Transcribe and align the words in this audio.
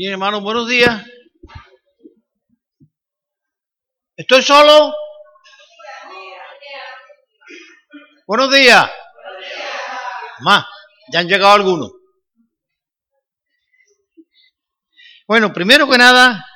Bien, 0.00 0.12
hermanos, 0.12 0.44
buenos 0.44 0.68
días. 0.68 1.04
¿Estoy 4.16 4.42
solo? 4.42 4.94
Buenos 8.24 8.54
días. 8.54 8.88
Más, 10.42 10.64
ya 11.12 11.18
han 11.18 11.26
llegado 11.26 11.52
algunos. 11.52 11.90
Bueno, 15.26 15.52
primero 15.52 15.90
que 15.90 15.98
nada, 15.98 16.46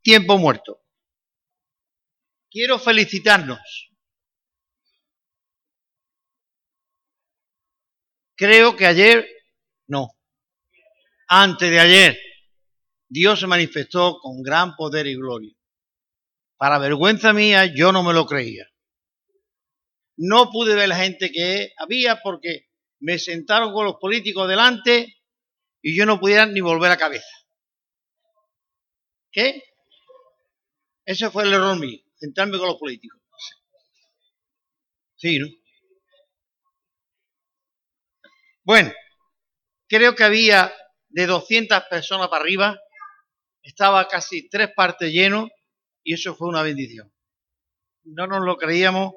tiempo 0.00 0.38
muerto. 0.38 0.82
Quiero 2.50 2.78
felicitarnos. 2.78 3.90
Creo 8.34 8.74
que 8.74 8.86
ayer, 8.86 9.28
no, 9.86 10.08
antes 11.28 11.70
de 11.70 11.78
ayer, 11.78 12.18
Dios 13.08 13.40
se 13.40 13.46
manifestó 13.46 14.18
con 14.18 14.42
gran 14.42 14.74
poder 14.76 15.06
y 15.06 15.16
gloria. 15.16 15.54
Para 16.56 16.78
vergüenza 16.78 17.32
mía, 17.32 17.66
yo 17.66 17.92
no 17.92 18.02
me 18.02 18.12
lo 18.12 18.26
creía. 18.26 18.66
No 20.16 20.50
pude 20.50 20.74
ver 20.74 20.88
la 20.88 20.96
gente 20.96 21.30
que 21.30 21.72
había 21.76 22.20
porque 22.22 22.68
me 23.00 23.18
sentaron 23.18 23.72
con 23.72 23.84
los 23.84 23.96
políticos 23.96 24.48
delante 24.48 25.16
y 25.82 25.96
yo 25.96 26.06
no 26.06 26.18
pudiera 26.18 26.46
ni 26.46 26.60
volver 26.60 26.90
la 26.90 26.96
cabeza. 26.96 27.28
¿Qué? 29.30 29.62
Ese 31.04 31.30
fue 31.30 31.44
el 31.44 31.52
error 31.52 31.78
mío, 31.78 32.00
sentarme 32.16 32.58
con 32.58 32.68
los 32.68 32.78
políticos. 32.78 33.20
Sí, 35.16 35.38
¿no? 35.38 35.46
Bueno, 38.64 38.92
creo 39.86 40.14
que 40.16 40.24
había 40.24 40.74
de 41.08 41.26
200 41.26 41.84
personas 41.84 42.28
para 42.28 42.42
arriba 42.42 42.80
estaba 43.66 44.06
casi 44.06 44.48
tres 44.48 44.70
partes 44.74 45.12
lleno 45.12 45.48
y 46.04 46.14
eso 46.14 46.34
fue 46.36 46.48
una 46.48 46.62
bendición. 46.62 47.12
No 48.04 48.26
nos 48.28 48.44
lo 48.44 48.56
creíamos 48.56 49.14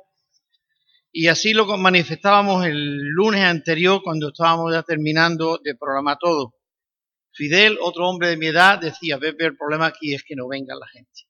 y 1.11 1.27
así 1.27 1.53
lo 1.53 1.65
manifestábamos 1.77 2.65
el 2.65 2.97
lunes 3.09 3.41
anterior 3.41 4.01
cuando 4.03 4.29
estábamos 4.29 4.73
ya 4.73 4.81
terminando 4.81 5.59
de 5.63 5.75
programar 5.75 6.17
todo. 6.19 6.55
Fidel, 7.31 7.77
otro 7.79 8.09
hombre 8.09 8.29
de 8.29 8.37
mi 8.37 8.47
edad, 8.47 8.79
decía, 8.79 9.19
Pepe, 9.19 9.45
el 9.45 9.55
problema 9.57 9.85
aquí 9.85 10.15
es 10.15 10.23
que 10.23 10.35
no 10.35 10.47
venga 10.47 10.75
la 10.75 10.87
gente. 10.87 11.27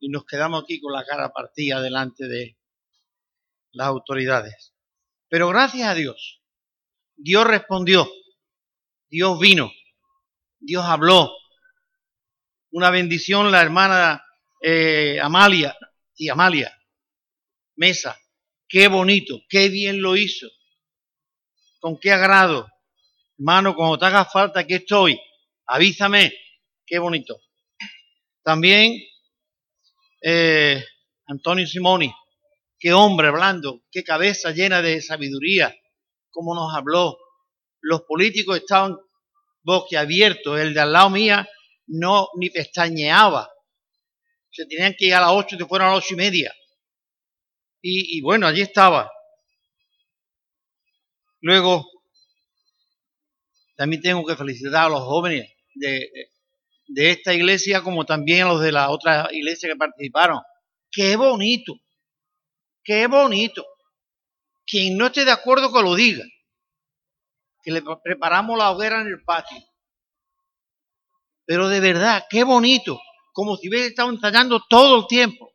Y 0.00 0.08
nos 0.08 0.24
quedamos 0.24 0.64
aquí 0.64 0.80
con 0.80 0.92
la 0.92 1.04
cara 1.04 1.32
partida 1.32 1.80
delante 1.80 2.26
de 2.26 2.58
las 3.70 3.86
autoridades. 3.86 4.74
Pero 5.28 5.48
gracias 5.48 5.88
a 5.88 5.94
Dios, 5.94 6.42
Dios 7.16 7.46
respondió, 7.46 8.08
Dios 9.08 9.38
vino, 9.38 9.70
Dios 10.58 10.84
habló, 10.84 11.30
una 12.74 12.90
bendición 12.90 13.52
la 13.52 13.62
hermana 13.62 14.24
eh, 14.60 15.18
Amalia 15.22 15.76
y 16.16 16.28
Amalia 16.28 16.76
Mesa. 17.76 18.18
Qué 18.68 18.88
bonito, 18.88 19.38
qué 19.48 19.68
bien 19.68 20.02
lo 20.02 20.16
hizo. 20.16 20.48
Con 21.78 22.00
qué 22.00 22.10
agrado. 22.10 22.66
Hermano, 23.38 23.76
cuando 23.76 23.98
te 23.98 24.06
haga 24.06 24.24
falta, 24.24 24.60
aquí 24.60 24.74
estoy. 24.74 25.20
Avísame. 25.66 26.34
Qué 26.84 26.98
bonito. 26.98 27.40
También 28.42 29.00
eh, 30.20 30.84
Antonio 31.26 31.66
Simoni. 31.68 32.12
Qué 32.76 32.92
hombre 32.92 33.30
blando, 33.30 33.82
qué 33.92 34.02
cabeza 34.02 34.50
llena 34.50 34.82
de 34.82 35.00
sabiduría. 35.00 35.72
Cómo 36.30 36.56
nos 36.56 36.74
habló. 36.74 37.18
Los 37.80 38.02
políticos 38.02 38.56
estaban 38.56 38.96
boquiabiertos. 39.62 40.58
El 40.58 40.74
de 40.74 40.80
al 40.80 40.92
lado 40.92 41.10
mía 41.10 41.48
no 41.86 42.28
ni 42.36 42.50
pestañeaba. 42.50 43.50
Se 44.50 44.66
tenían 44.66 44.94
que 44.96 45.06
ir 45.06 45.14
a 45.14 45.20
las 45.20 45.30
ocho, 45.30 45.56
se 45.56 45.66
fueron 45.66 45.88
a 45.88 45.94
las 45.94 46.04
ocho 46.04 46.14
y 46.14 46.16
media. 46.16 46.54
Y, 47.86 48.22
bueno, 48.22 48.46
allí 48.46 48.62
estaba. 48.62 49.10
Luego, 51.40 51.86
también 53.76 54.00
tengo 54.00 54.24
que 54.24 54.36
felicitar 54.36 54.86
a 54.86 54.88
los 54.88 55.02
jóvenes 55.02 55.52
de, 55.74 56.08
de 56.86 57.10
esta 57.10 57.34
iglesia 57.34 57.82
como 57.82 58.06
también 58.06 58.46
a 58.46 58.48
los 58.48 58.62
de 58.62 58.72
la 58.72 58.88
otra 58.88 59.28
iglesia 59.32 59.68
que 59.68 59.76
participaron. 59.76 60.40
¡Qué 60.90 61.16
bonito! 61.16 61.74
¡Qué 62.82 63.06
bonito! 63.06 63.66
Quien 64.66 64.96
no 64.96 65.06
esté 65.06 65.24
de 65.24 65.32
acuerdo 65.32 65.72
que 65.72 65.82
lo 65.82 65.94
diga. 65.94 66.24
Que 67.62 67.70
le 67.70 67.82
preparamos 68.02 68.56
la 68.56 68.70
hoguera 68.70 69.02
en 69.02 69.08
el 69.08 69.22
patio. 69.24 69.58
Pero 71.46 71.68
de 71.68 71.80
verdad, 71.80 72.24
qué 72.28 72.44
bonito, 72.44 72.98
como 73.32 73.56
si 73.56 73.68
hubiera 73.68 73.86
estado 73.86 74.10
ensayando 74.10 74.60
todo 74.68 75.00
el 75.00 75.06
tiempo. 75.06 75.52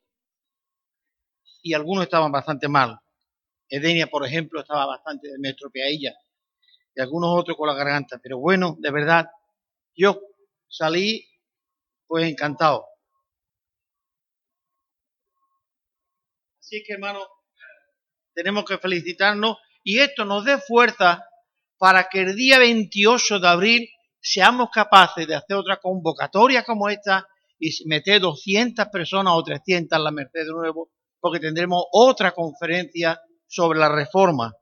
Y 1.61 1.73
algunos 1.73 2.05
estaban 2.05 2.31
bastante 2.31 2.67
mal. 2.67 2.99
Edenia, 3.67 4.07
por 4.07 4.25
ejemplo, 4.25 4.61
estaba 4.61 4.85
bastante 4.85 5.29
me 5.39 5.55
ella 5.73 6.13
y 6.95 7.01
algunos 7.01 7.29
otros 7.39 7.57
con 7.57 7.67
la 7.67 7.75
garganta. 7.75 8.19
Pero 8.21 8.39
bueno, 8.39 8.75
de 8.79 8.91
verdad, 8.91 9.27
yo 9.95 10.19
salí 10.67 11.27
pues 12.07 12.27
encantado. 12.27 12.85
Así 16.59 16.83
que, 16.83 16.93
hermano, 16.93 17.19
tenemos 18.33 18.65
que 18.65 18.77
felicitarnos 18.77 19.57
y 19.83 19.99
esto 19.99 20.25
nos 20.25 20.45
dé 20.45 20.57
fuerza 20.59 21.23
para 21.77 22.09
que 22.09 22.21
el 22.21 22.35
día 22.35 22.59
28 22.59 23.39
de 23.39 23.47
abril 23.47 23.89
seamos 24.21 24.69
capaces 24.71 25.27
de 25.27 25.35
hacer 25.35 25.55
otra 25.55 25.77
convocatoria 25.77 26.63
como 26.63 26.89
esta 26.89 27.27
y 27.59 27.71
meter 27.87 28.21
200 28.21 28.87
personas 28.87 29.33
o 29.35 29.43
300 29.43 29.97
en 29.97 30.03
la 30.03 30.11
Merced 30.11 30.45
de 30.45 30.51
nuevo, 30.51 30.91
porque 31.19 31.39
tendremos 31.39 31.83
otra 31.91 32.31
conferencia 32.31 33.19
sobre 33.47 33.79
la 33.79 33.89
reforma. 33.89 34.53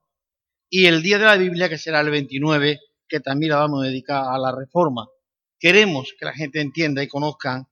Y 0.69 0.87
el 0.87 1.01
día 1.01 1.19
de 1.19 1.25
la 1.25 1.37
Biblia, 1.37 1.69
que 1.69 1.77
será 1.77 2.01
el 2.01 2.09
29, 2.09 2.79
que 3.07 3.19
también 3.19 3.51
la 3.51 3.59
vamos 3.59 3.83
a 3.83 3.87
dedicar 3.87 4.25
a 4.27 4.37
la 4.39 4.51
reforma. 4.51 5.07
Queremos 5.59 6.13
que 6.19 6.25
la 6.25 6.33
gente 6.33 6.59
entienda 6.59 7.03
y 7.03 7.07
conozca 7.07 7.69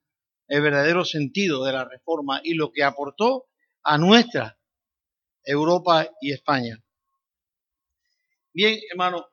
el 0.48 0.62
verdadero 0.62 1.04
sentido 1.04 1.64
de 1.64 1.74
la 1.74 1.86
reforma 1.86 2.40
y 2.44 2.54
lo 2.54 2.72
que 2.72 2.84
aportó 2.84 3.46
a 3.84 3.98
nuestra 3.98 4.58
Europa 5.44 6.08
y 6.22 6.32
España. 6.32 6.78
Bien, 8.54 8.80
hermano, 8.90 9.28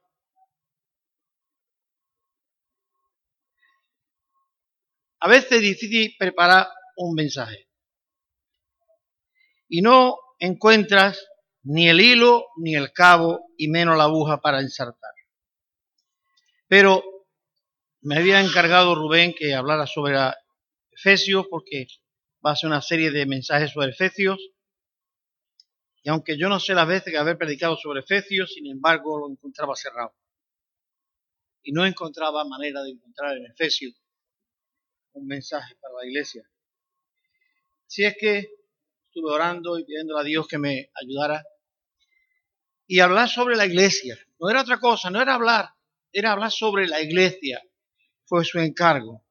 A 5.24 5.28
veces 5.28 5.52
es 5.52 5.60
difícil 5.60 6.16
preparar 6.18 6.66
un 6.96 7.14
mensaje. 7.14 7.68
Y 9.68 9.80
no 9.80 10.18
encuentras 10.40 11.24
ni 11.62 11.88
el 11.88 12.00
hilo, 12.00 12.46
ni 12.56 12.74
el 12.74 12.92
cabo, 12.92 13.46
y 13.56 13.68
menos 13.68 13.96
la 13.96 14.04
aguja 14.04 14.40
para 14.40 14.58
ensartar. 14.58 15.12
Pero 16.66 17.04
me 18.00 18.16
había 18.16 18.40
encargado 18.40 18.96
Rubén 18.96 19.32
que 19.32 19.54
hablara 19.54 19.86
sobre 19.86 20.18
Efesios, 20.90 21.46
porque 21.48 21.86
va 22.44 22.50
a 22.50 22.56
ser 22.56 22.66
una 22.66 22.82
serie 22.82 23.12
de 23.12 23.24
mensajes 23.24 23.70
sobre 23.70 23.90
Efesios. 23.90 24.40
Y 26.02 26.10
aunque 26.10 26.36
yo 26.36 26.48
no 26.48 26.58
sé 26.58 26.74
las 26.74 26.88
veces 26.88 27.12
que 27.12 27.18
haber 27.18 27.38
predicado 27.38 27.76
sobre 27.76 28.00
Efesios, 28.00 28.52
sin 28.52 28.66
embargo 28.66 29.20
lo 29.20 29.30
encontraba 29.30 29.76
cerrado. 29.76 30.16
Y 31.62 31.70
no 31.70 31.86
encontraba 31.86 32.44
manera 32.44 32.82
de 32.82 32.90
encontrar 32.90 33.36
en 33.36 33.46
Efesios 33.46 34.01
un 35.14 35.26
mensaje 35.26 35.74
para 35.80 35.94
la 35.94 36.06
iglesia. 36.06 36.48
Si 37.86 38.04
es 38.04 38.16
que 38.18 38.50
estuve 39.06 39.30
orando 39.30 39.78
y 39.78 39.84
pidiendo 39.84 40.16
a 40.16 40.24
Dios 40.24 40.48
que 40.48 40.58
me 40.58 40.90
ayudara. 40.94 41.44
Y 42.86 43.00
hablar 43.00 43.28
sobre 43.28 43.56
la 43.56 43.66
iglesia. 43.66 44.18
No 44.40 44.48
era 44.50 44.62
otra 44.62 44.80
cosa, 44.80 45.10
no 45.10 45.20
era 45.20 45.34
hablar, 45.34 45.70
era 46.12 46.32
hablar 46.32 46.50
sobre 46.50 46.86
la 46.86 47.00
iglesia. 47.00 47.62
Fue 48.24 48.44
su 48.44 48.58
encargo. 48.58 49.24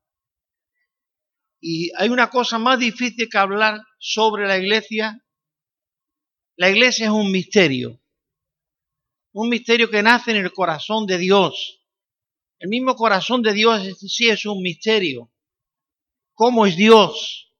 Y 1.59 1.91
hay 1.97 2.09
una 2.09 2.29
cosa 2.29 2.59
más 2.59 2.79
difícil 2.79 3.27
que 3.29 3.37
hablar 3.37 3.81
sobre 3.99 4.47
la 4.47 4.57
iglesia. 4.57 5.23
La 6.55 6.69
iglesia 6.69 7.05
es 7.05 7.11
un 7.11 7.31
misterio. 7.31 7.99
Un 9.33 9.49
misterio 9.49 9.89
que 9.89 10.03
nace 10.03 10.31
en 10.31 10.37
el 10.37 10.53
corazón 10.53 11.05
de 11.07 11.17
Dios. 11.17 11.83
El 12.59 12.69
mismo 12.69 12.95
corazón 12.95 13.41
de 13.41 13.53
Dios 13.53 13.97
sí 13.99 14.29
es 14.29 14.45
un 14.45 14.61
misterio 14.61 15.31
cómo 16.41 16.65
es 16.65 16.75
Dios, 16.75 17.53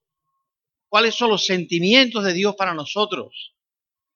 cuáles 0.90 1.14
son 1.14 1.30
los 1.30 1.46
sentimientos 1.46 2.24
de 2.24 2.34
Dios 2.34 2.56
para 2.56 2.74
nosotros, 2.74 3.56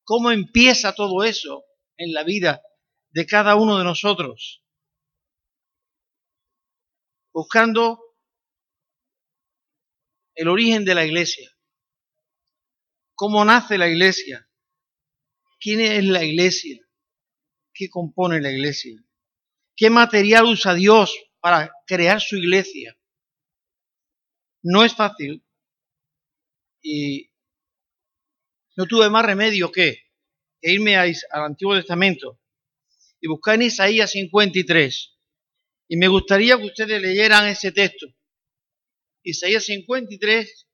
cómo 0.03 0.31
empieza 0.31 0.95
todo 0.95 1.23
eso 1.23 1.65
en 1.97 2.13
la 2.13 2.23
vida 2.23 2.63
de 3.11 3.27
cada 3.27 3.57
uno 3.57 3.77
de 3.77 3.83
nosotros. 3.83 4.63
Buscando 7.31 8.01
el 10.33 10.47
origen 10.47 10.83
de 10.83 10.95
la 10.95 11.05
iglesia, 11.05 11.47
cómo 13.13 13.45
nace 13.45 13.77
la 13.77 13.87
iglesia, 13.87 14.49
quién 15.59 15.79
es 15.79 16.03
la 16.05 16.23
iglesia, 16.23 16.83
qué 17.71 17.87
compone 17.87 18.41
la 18.41 18.51
iglesia, 18.51 18.99
qué 19.75 19.91
material 19.91 20.45
usa 20.45 20.73
Dios 20.73 21.15
para 21.39 21.71
crear 21.85 22.19
su 22.19 22.37
iglesia 22.37 22.97
no 24.65 24.83
es 24.83 24.95
fácil 24.95 25.45
y 26.81 27.29
no 28.75 28.85
tuve 28.87 29.09
más 29.11 29.23
remedio 29.23 29.71
que, 29.71 29.99
irme 30.61 30.97
al 30.97 31.13
Antiguo 31.31 31.75
Testamento 31.75 32.41
y 33.21 33.27
buscar 33.27 33.55
en 33.55 33.63
Isaías 33.63 34.11
53. 34.11 35.17
Y 35.87 35.97
me 35.97 36.07
gustaría 36.07 36.57
que 36.57 36.65
ustedes 36.65 36.99
leyeran 36.99 37.47
ese 37.47 37.71
texto. 37.71 38.07
Isaías 39.21 39.65
53, 39.65 40.67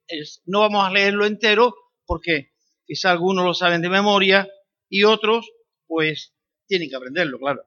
no 0.46 0.62
vamos 0.62 0.86
a 0.86 0.92
leerlo 0.92 1.26
entero 1.26 1.76
porque 2.06 2.54
quizá 2.86 3.12
algunos 3.12 3.44
lo 3.44 3.54
saben 3.54 3.82
de 3.82 3.90
memoria 3.90 4.50
y 4.90 5.04
otros 5.04 5.52
pues 5.86 6.34
tienen 6.66 6.90
que 6.90 6.96
aprenderlo, 6.96 7.40
claro. 7.40 7.66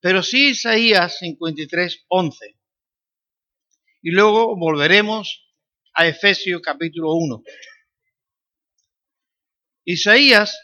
Pero 0.00 0.22
sí 0.22 0.50
Isaías 0.50 1.18
53, 1.18 2.04
11. 2.06 2.61
Y 4.04 4.10
luego 4.10 4.56
volveremos 4.56 5.46
a 5.94 6.08
Efesios 6.08 6.60
capítulo 6.60 7.12
1. 7.14 7.44
Isaías 9.84 10.58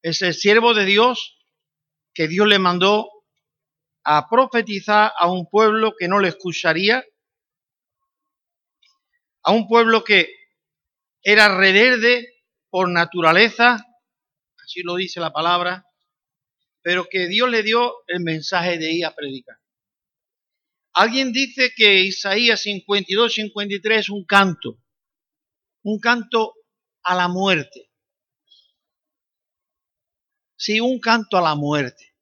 es 0.00 0.22
el 0.22 0.32
siervo 0.32 0.72
de 0.72 0.86
Dios 0.86 1.38
que 2.14 2.28
Dios 2.28 2.48
le 2.48 2.58
mandó 2.58 3.10
a 4.04 4.26
profetizar 4.30 5.12
a 5.18 5.30
un 5.30 5.46
pueblo 5.50 5.92
que 5.98 6.08
no 6.08 6.18
le 6.18 6.28
escucharía, 6.28 7.04
a 9.42 9.52
un 9.52 9.68
pueblo 9.68 10.02
que 10.02 10.34
era 11.22 11.54
reverde 11.58 12.26
por 12.70 12.88
naturaleza, 12.88 13.84
así 14.64 14.80
lo 14.82 14.96
dice 14.96 15.20
la 15.20 15.30
palabra, 15.30 15.86
pero 16.80 17.04
que 17.04 17.28
Dios 17.28 17.50
le 17.50 17.62
dio 17.62 17.96
el 18.06 18.20
mensaje 18.20 18.78
de 18.78 18.92
ir 18.92 19.04
a 19.04 19.14
predicar. 19.14 19.61
Alguien 20.94 21.32
dice 21.32 21.72
que 21.74 22.02
Isaías 22.02 22.60
52, 22.62 23.34
53 23.34 23.98
es 23.98 24.10
un 24.10 24.24
canto, 24.24 24.78
un 25.82 25.98
canto 25.98 26.54
a 27.02 27.14
la 27.14 27.28
muerte. 27.28 27.90
Sí, 30.56 30.80
un 30.80 31.00
canto 31.00 31.38
a 31.38 31.40
la 31.40 31.54
muerte, 31.54 32.14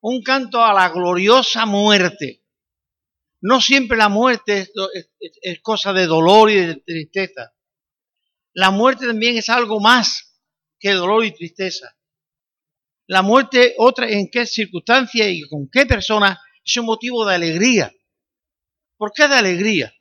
un 0.00 0.22
canto 0.22 0.62
a 0.62 0.74
la 0.74 0.90
gloriosa 0.90 1.66
muerte. 1.66 2.44
No 3.40 3.60
siempre 3.60 3.96
la 3.96 4.08
muerte 4.08 4.70
es, 5.42 5.60
cosa 5.60 5.92
de 5.92 6.06
dolor 6.06 6.50
y 6.50 6.56
de 6.56 6.76
tristeza. 6.76 7.54
La 8.54 8.70
muerte 8.70 9.06
también 9.06 9.36
es 9.36 9.48
algo 9.48 9.80
más 9.80 10.40
que 10.78 10.92
dolor 10.92 11.24
y 11.24 11.32
tristeza. 11.32 11.96
La 13.06 13.22
muerte, 13.22 13.74
otra, 13.78 14.08
en 14.08 14.30
qué 14.30 14.46
circunstancia 14.46 15.28
y 15.28 15.42
con 15.42 15.68
qué 15.70 15.86
persona, 15.86 16.40
es 16.64 16.76
un 16.76 16.86
motivo 16.86 17.26
de 17.26 17.34
alegría. 17.34 17.94
¿Por 18.96 19.12
qué 19.12 19.28
de 19.28 19.34
alegría? 19.34 19.94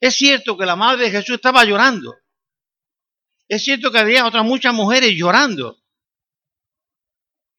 Es 0.00 0.14
cierto 0.14 0.56
que 0.56 0.64
la 0.64 0.76
madre 0.76 1.04
de 1.04 1.10
Jesús 1.10 1.36
estaba 1.36 1.64
llorando. 1.64 2.16
Es 3.46 3.64
cierto 3.64 3.90
que 3.90 3.98
había 3.98 4.26
otras 4.26 4.44
muchas 4.44 4.72
mujeres 4.72 5.12
llorando. 5.14 5.82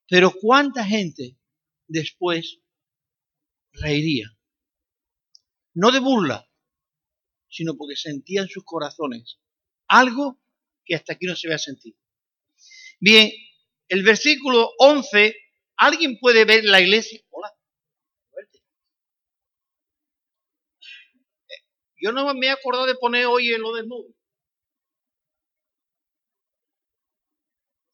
Pero 0.07 0.31
¿cuánta 0.31 0.83
gente 0.83 1.37
después 1.87 2.59
reiría? 3.73 4.35
No 5.73 5.91
de 5.91 5.99
burla, 5.99 6.49
sino 7.49 7.75
porque 7.77 7.95
sentía 7.95 8.41
en 8.41 8.49
sus 8.49 8.63
corazones 8.63 9.39
algo 9.87 10.41
que 10.83 10.95
hasta 10.95 11.13
aquí 11.13 11.25
no 11.25 11.35
se 11.35 11.47
había 11.47 11.59
sentido. 11.59 11.97
Bien, 12.99 13.31
el 13.87 14.03
versículo 14.03 14.71
11, 14.79 15.35
¿alguien 15.81 16.19
puede 16.19 16.45
ver 16.45 16.63
la 16.63 16.79
iglesia? 16.79 17.19
Hola. 17.31 17.51
Yo 21.99 22.11
no 22.11 22.33
me 22.33 22.47
he 22.47 22.51
acordado 22.51 22.85
de 22.85 22.95
poner 22.95 23.25
hoy 23.25 23.53
en 23.53 23.61
lo 23.61 23.73
del 23.73 23.87
móvil. 23.87 24.15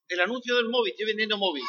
El 0.09 0.19
anuncio 0.21 0.55
del 0.55 0.69
móvil, 0.69 0.91
estoy 0.91 1.05
vendiendo 1.05 1.37
móvil. 1.37 1.63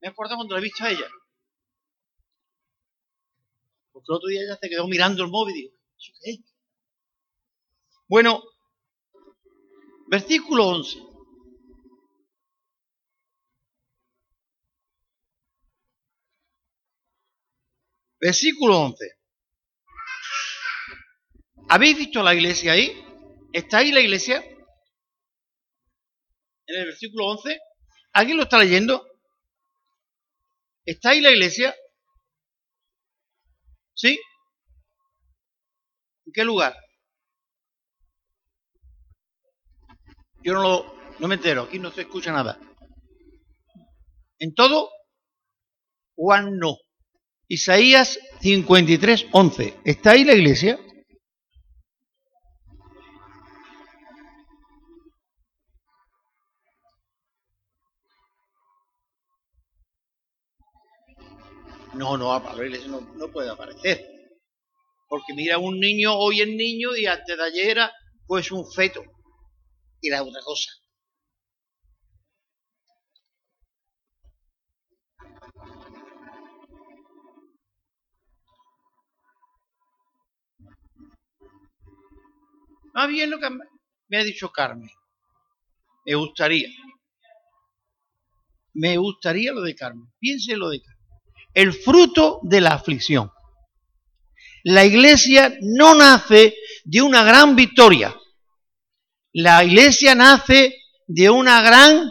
Me 0.00 0.08
acordado 0.08 0.36
cuando 0.36 0.54
la 0.54 0.60
he 0.60 0.64
visto 0.64 0.84
a 0.84 0.90
ella. 0.90 1.08
Porque 3.92 4.06
el 4.08 4.14
otro 4.14 4.28
día 4.28 4.42
ella 4.42 4.58
se 4.60 4.68
quedó 4.68 4.86
mirando 4.86 5.22
el 5.22 5.30
móvil 5.30 5.56
y 5.56 5.60
digo, 5.62 5.74
qué 6.22 6.38
Bueno, 8.08 8.42
versículo 10.08 10.66
11. 10.66 11.15
Versículo 18.20 18.78
11. 18.80 19.04
¿Habéis 21.68 21.98
visto 21.98 22.22
la 22.22 22.34
iglesia 22.34 22.72
ahí? 22.72 22.92
¿Está 23.52 23.78
ahí 23.78 23.92
la 23.92 24.00
iglesia? 24.00 24.44
En 26.66 26.80
el 26.80 26.86
versículo 26.86 27.26
11. 27.26 27.58
¿Alguien 28.12 28.36
lo 28.36 28.44
está 28.44 28.58
leyendo? 28.58 29.06
¿Está 30.84 31.10
ahí 31.10 31.20
la 31.20 31.30
iglesia? 31.30 31.74
¿Sí? 33.94 34.20
¿En 36.26 36.32
qué 36.32 36.44
lugar? 36.44 36.76
Yo 40.42 40.54
no 40.54 40.62
lo 40.62 40.96
no 41.18 41.28
me 41.28 41.36
entero, 41.36 41.62
aquí 41.62 41.78
no 41.78 41.90
se 41.90 42.02
escucha 42.02 42.30
nada. 42.30 42.58
¿En 44.38 44.54
todo? 44.54 44.90
Juan 46.14 46.58
no. 46.58 46.76
Isaías 47.48 48.18
53, 48.40 49.26
11. 49.30 49.74
¿Está 49.84 50.10
ahí 50.12 50.24
la 50.24 50.34
iglesia? 50.34 50.78
No, 61.94 62.16
no, 62.18 62.32
la 62.32 62.88
no, 62.88 63.00
no 63.00 63.28
puede 63.28 63.48
aparecer. 63.48 64.04
Porque 65.08 65.32
mira, 65.34 65.58
un 65.58 65.78
niño 65.78 66.14
hoy 66.14 66.40
es 66.42 66.48
niño 66.48 66.96
y 66.96 67.06
antes 67.06 67.36
de 67.36 67.44
ayer 67.44 67.70
era 67.70 67.92
pues 68.26 68.50
un 68.50 68.70
feto. 68.70 69.02
Era 70.02 70.22
otra 70.22 70.42
cosa. 70.42 70.70
Más 82.96 83.08
bien 83.08 83.28
lo 83.28 83.38
que 83.38 83.50
me 84.08 84.16
ha 84.16 84.24
dicho 84.24 84.50
Carmen. 84.50 84.90
Me 86.06 86.14
gustaría. 86.14 86.66
Me 88.72 88.96
gustaría 88.96 89.52
lo 89.52 89.60
de 89.60 89.74
Carmen. 89.74 90.08
Piense 90.18 90.56
lo 90.56 90.70
de 90.70 90.80
Carmen. 90.80 91.06
El 91.52 91.74
fruto 91.74 92.40
de 92.42 92.62
la 92.62 92.70
aflicción. 92.70 93.30
La 94.64 94.86
iglesia 94.86 95.58
no 95.60 95.94
nace 95.94 96.56
de 96.84 97.02
una 97.02 97.22
gran 97.22 97.54
victoria. 97.54 98.16
La 99.34 99.62
iglesia 99.62 100.14
nace 100.14 100.74
de 101.06 101.28
una 101.28 101.60
gran 101.60 102.10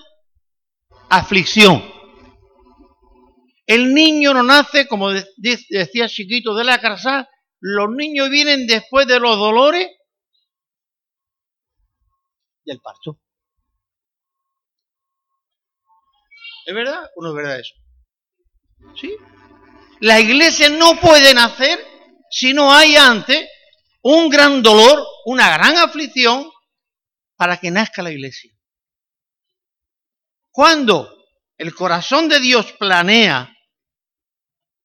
aflicción. 1.10 1.84
El 3.66 3.92
niño 3.92 4.36
no 4.36 4.44
nace, 4.44 4.88
como 4.88 5.10
decía 5.10 6.08
Chiquito 6.08 6.54
de 6.54 6.64
la 6.64 6.80
casa, 6.80 7.28
los 7.60 7.90
niños 7.90 8.30
vienen 8.30 8.68
después 8.68 9.08
de 9.08 9.20
los 9.20 9.36
dolores 9.40 9.90
del 12.66 12.82
parto. 12.82 13.20
¿Es 16.66 16.74
verdad 16.74 17.10
o 17.16 17.24
no 17.24 17.30
es 17.30 17.36
verdad 17.36 17.60
eso? 17.60 17.76
¿Sí? 19.00 19.16
La 20.00 20.20
iglesia 20.20 20.70
no 20.70 21.00
puede 21.00 21.34
nacer 21.34 21.80
si 22.30 22.54
no 22.54 22.74
hay 22.74 22.96
antes 22.96 23.48
un 24.02 24.30
gran 24.30 24.62
dolor, 24.62 25.04
una 25.26 25.50
gran 25.56 25.78
aflicción 25.78 26.50
para 27.36 27.58
que 27.58 27.72
nazca 27.72 28.02
la 28.02 28.12
iglesia. 28.12 28.52
Cuando 30.52 31.12
el 31.58 31.74
corazón 31.74 32.28
de 32.30 32.40
Dios 32.40 32.74
planea 32.74 33.52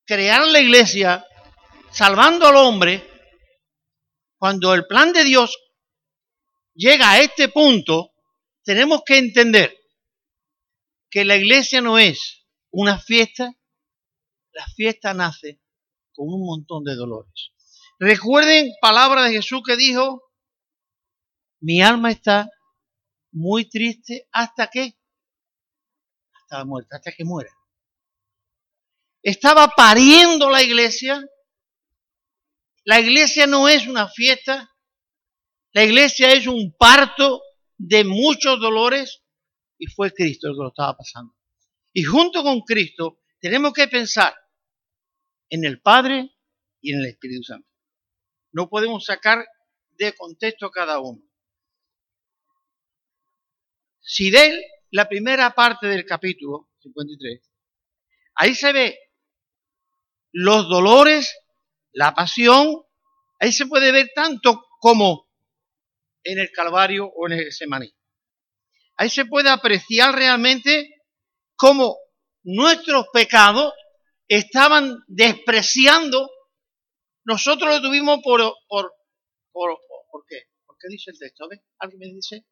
crear 0.07 0.47
la 0.47 0.61
iglesia 0.61 1.25
salvando 1.91 2.47
al 2.47 2.57
hombre, 2.57 3.09
cuando 4.39 4.75
el 4.75 4.87
plan 4.87 5.13
de 5.13 5.25
Dios 5.25 5.57
llega 6.75 7.11
a 7.11 7.21
este 7.21 7.49
punto, 7.49 8.13
tenemos 8.65 9.03
que 9.05 9.19
entender 9.19 9.77
que 11.11 11.25
la 11.25 11.37
iglesia 11.37 11.81
no 11.81 11.99
es 11.99 12.47
una 12.71 12.99
fiesta, 12.99 13.53
la 14.53 14.67
fiesta 14.69 15.13
nace 15.15 15.61
con 16.13 16.29
un 16.29 16.47
montón 16.47 16.85
de 16.85 16.95
dolores. 16.95 17.53
Recuerden 17.99 18.73
palabra 18.81 19.25
de 19.25 19.33
Jesús 19.33 19.63
que 19.67 19.77
dijo, 19.77 20.23
mi 21.61 21.83
alma 21.83 22.11
está 22.11 22.49
muy 23.33 23.69
triste 23.69 24.27
hasta 24.33 24.69
que, 24.69 24.97
hasta 26.33 26.59
la 26.59 26.65
muerte, 26.65 26.97
hasta 26.97 27.13
que 27.13 27.25
muera. 27.25 27.51
estaba 29.23 29.69
pariendo 29.69 30.49
la 30.49 30.63
iglesia. 30.63 31.23
La 32.85 32.99
iglesia 32.99 33.47
no 33.47 33.69
es 33.69 33.87
una 33.87 34.09
fiesta, 34.09 34.70
la 35.73 35.85
iglesia 35.85 36.33
es 36.33 36.47
un 36.47 36.75
parto 36.77 37.43
de 37.77 38.05
muchos 38.05 38.61
dolores 38.61 39.23
y 39.79 39.87
fue 39.87 40.13
Cristo 40.13 40.49
el 40.49 40.55
que 40.55 40.63
lo 40.63 40.69
estaba 40.69 40.97
pasando. 40.97 41.35
Y 41.93 42.03
junto 42.03 42.43
con 42.43 42.61
Cristo 42.61 43.21
tenemos 43.41 43.73
que 43.73 43.89
pensar 43.89 44.35
en 45.49 45.65
el 45.65 45.81
Padre 45.81 46.31
y 46.81 46.93
en 46.93 47.01
el 47.01 47.07
Espíritu 47.07 47.45
Santo. 47.45 47.69
No 48.53 48.69
podemos 48.69 49.05
sacar 49.05 49.47
de 49.91 50.13
contexto 50.15 50.71
cada 50.71 50.99
uno. 50.99 51.23
Si 54.01 54.31
de 54.31 54.65
la 54.91 55.09
primera 55.09 55.55
parte 55.55 55.87
del 55.87 56.05
capítulo 56.05 56.71
53, 56.81 57.41
ahí 58.35 58.55
se 58.55 58.73
ve 58.73 58.99
los 60.33 60.69
dolores, 60.69 61.37
la 61.93 62.15
pasión, 62.15 62.83
ahí 63.39 63.53
se 63.53 63.67
puede 63.67 63.93
ver 63.93 64.11
tanto 64.15 64.67
como 64.81 65.30
en 66.25 66.39
el 66.39 66.51
Calvario 66.51 67.07
o 67.07 67.27
en 67.27 67.39
el 67.39 67.53
Semaní. 67.53 67.93
Ahí 68.97 69.09
se 69.09 69.25
puede 69.25 69.49
apreciar 69.49 70.15
realmente 70.15 70.91
cómo 71.57 71.97
nuestros 72.43 73.07
pecados 73.13 73.73
estaban 74.29 74.99
despreciando. 75.09 76.31
Nosotros 77.25 77.71
lo 77.71 77.83
tuvimos 77.83 78.21
por, 78.23 78.41
por, 78.69 78.93
por, 79.53 79.79
qué? 80.29 80.43
¿Por 80.67 80.77
qué 80.79 80.89
dice 80.89 81.11
el 81.11 81.19
texto? 81.19 81.45
¿Alguien 81.79 81.99
me 81.99 82.07
dice? 82.07 82.47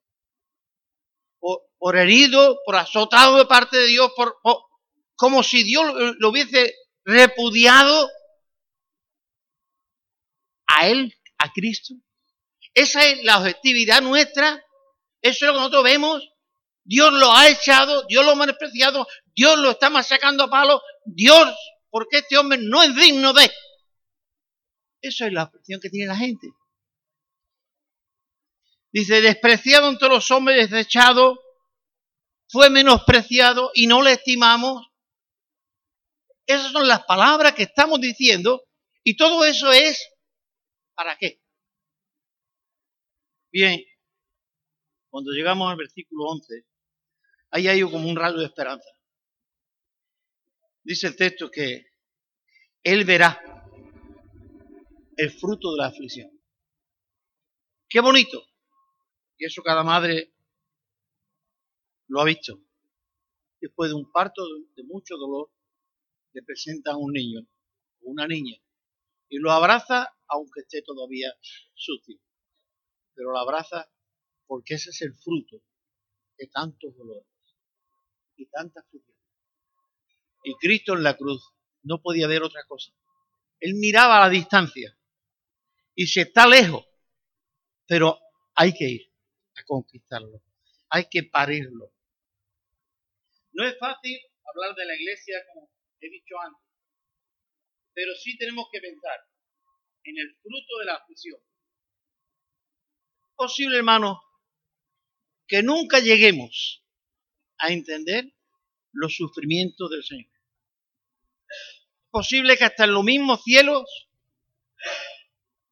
Por, 1.38 1.96
herido, 1.96 2.58
por 2.64 2.76
azotado 2.76 3.36
de 3.36 3.46
parte 3.46 3.76
de 3.76 3.86
Dios, 3.86 4.10
por, 4.16 4.36
como 5.16 5.42
si 5.42 5.62
Dios 5.62 5.94
lo 6.18 6.30
hubiese 6.30 6.74
repudiado 7.04 8.08
a 10.66 10.88
Él, 10.88 11.14
a 11.38 11.52
Cristo. 11.52 11.94
Esa 12.78 13.04
es 13.08 13.24
la 13.24 13.38
objetividad 13.38 14.00
nuestra. 14.02 14.64
Eso 15.20 15.44
es 15.44 15.48
lo 15.48 15.52
que 15.52 15.58
nosotros 15.58 15.82
vemos. 15.82 16.28
Dios 16.84 17.12
lo 17.12 17.32
ha 17.32 17.48
echado, 17.48 18.04
Dios 18.06 18.24
lo 18.24 18.30
ha 18.30 18.36
menospreciado, 18.36 19.04
Dios 19.34 19.58
lo 19.58 19.72
está 19.72 19.90
sacando 20.04 20.44
a 20.44 20.48
palo. 20.48 20.80
Dios, 21.04 21.52
porque 21.90 22.18
este 22.18 22.38
hombre 22.38 22.58
no 22.62 22.80
es 22.84 22.94
digno 22.94 23.32
de. 23.32 23.50
Eso 25.02 25.26
es 25.26 25.32
la 25.32 25.42
expresión 25.42 25.80
que 25.80 25.90
tiene 25.90 26.06
la 26.06 26.16
gente. 26.16 26.46
Dice, 28.92 29.22
despreciado 29.22 29.88
entre 29.88 30.08
los 30.08 30.30
hombres, 30.30 30.70
desechado, 30.70 31.36
fue 32.48 32.70
menospreciado 32.70 33.72
y 33.74 33.88
no 33.88 34.02
le 34.02 34.12
estimamos. 34.12 34.86
Esas 36.46 36.70
son 36.70 36.86
las 36.86 37.04
palabras 37.06 37.54
que 37.54 37.64
estamos 37.64 38.00
diciendo 38.00 38.62
y 39.02 39.16
todo 39.16 39.44
eso 39.44 39.72
es 39.72 40.08
¿para 40.94 41.16
qué? 41.16 41.40
Bien, 43.50 43.82
cuando 45.08 45.32
llegamos 45.32 45.70
al 45.70 45.78
versículo 45.78 46.24
11, 46.24 46.66
ahí 47.50 47.68
hay 47.68 47.80
como 47.82 48.08
un 48.08 48.16
rayo 48.16 48.38
de 48.38 48.44
esperanza. 48.44 48.88
Dice 50.82 51.06
el 51.06 51.16
texto 51.16 51.50
que 51.50 51.86
Él 52.82 53.04
verá 53.04 53.40
el 55.16 55.30
fruto 55.30 55.72
de 55.72 55.78
la 55.78 55.86
aflicción. 55.86 56.30
Qué 57.88 58.00
bonito. 58.00 58.42
Y 59.38 59.46
eso 59.46 59.62
cada 59.62 59.82
madre 59.82 60.34
lo 62.08 62.20
ha 62.20 62.24
visto. 62.24 62.60
Después 63.60 63.90
de 63.90 63.96
un 63.96 64.12
parto 64.12 64.42
de 64.76 64.82
mucho 64.84 65.16
dolor, 65.16 65.50
le 66.32 66.42
presentan 66.42 66.96
un 66.98 67.12
niño 67.12 67.40
o 67.40 68.10
una 68.10 68.26
niña 68.26 68.56
y 69.28 69.38
lo 69.38 69.50
abraza 69.50 70.14
aunque 70.26 70.60
esté 70.60 70.82
todavía 70.82 71.32
sucio. 71.74 72.18
Pero 73.18 73.32
lo 73.32 73.38
abraza 73.40 73.90
porque 74.46 74.74
ese 74.74 74.90
es 74.90 75.02
el 75.02 75.12
fruto 75.12 75.60
de 76.36 76.46
tantos 76.46 76.96
dolores 76.96 77.26
y 78.36 78.46
tanta 78.46 78.78
aflicción. 78.78 79.18
Y 80.44 80.54
Cristo 80.54 80.94
en 80.94 81.02
la 81.02 81.16
cruz 81.16 81.52
no 81.82 82.00
podía 82.00 82.28
ver 82.28 82.44
otra 82.44 82.62
cosa. 82.68 82.92
Él 83.58 83.74
miraba 83.74 84.18
a 84.18 84.20
la 84.20 84.28
distancia 84.28 84.96
y 85.96 86.06
si 86.06 86.20
está 86.20 86.46
lejos, 86.46 86.86
pero 87.88 88.20
hay 88.54 88.72
que 88.72 88.84
ir 88.88 89.12
a 89.56 89.64
conquistarlo, 89.64 90.40
hay 90.88 91.08
que 91.10 91.24
parirlo. 91.24 91.92
No 93.50 93.66
es 93.66 93.76
fácil 93.80 94.16
hablar 94.44 94.76
de 94.76 94.86
la 94.86 94.94
iglesia 94.94 95.42
como 95.52 95.68
he 95.98 96.08
dicho 96.08 96.36
antes, 96.40 96.64
pero 97.94 98.14
sí 98.14 98.38
tenemos 98.38 98.68
que 98.70 98.80
pensar 98.80 99.18
en 100.04 100.18
el 100.18 100.36
fruto 100.40 100.78
de 100.78 100.84
la 100.84 100.94
aflicción. 100.94 101.40
Posible, 103.38 103.76
hermano, 103.76 104.20
que 105.46 105.62
nunca 105.62 106.00
lleguemos 106.00 106.84
a 107.56 107.68
entender 107.70 108.34
los 108.90 109.14
sufrimientos 109.14 109.88
del 109.88 110.02
Señor. 110.02 110.32
Posible 112.10 112.56
que 112.56 112.64
hasta 112.64 112.82
en 112.82 112.94
los 112.94 113.04
mismos 113.04 113.44
cielos, 113.44 114.08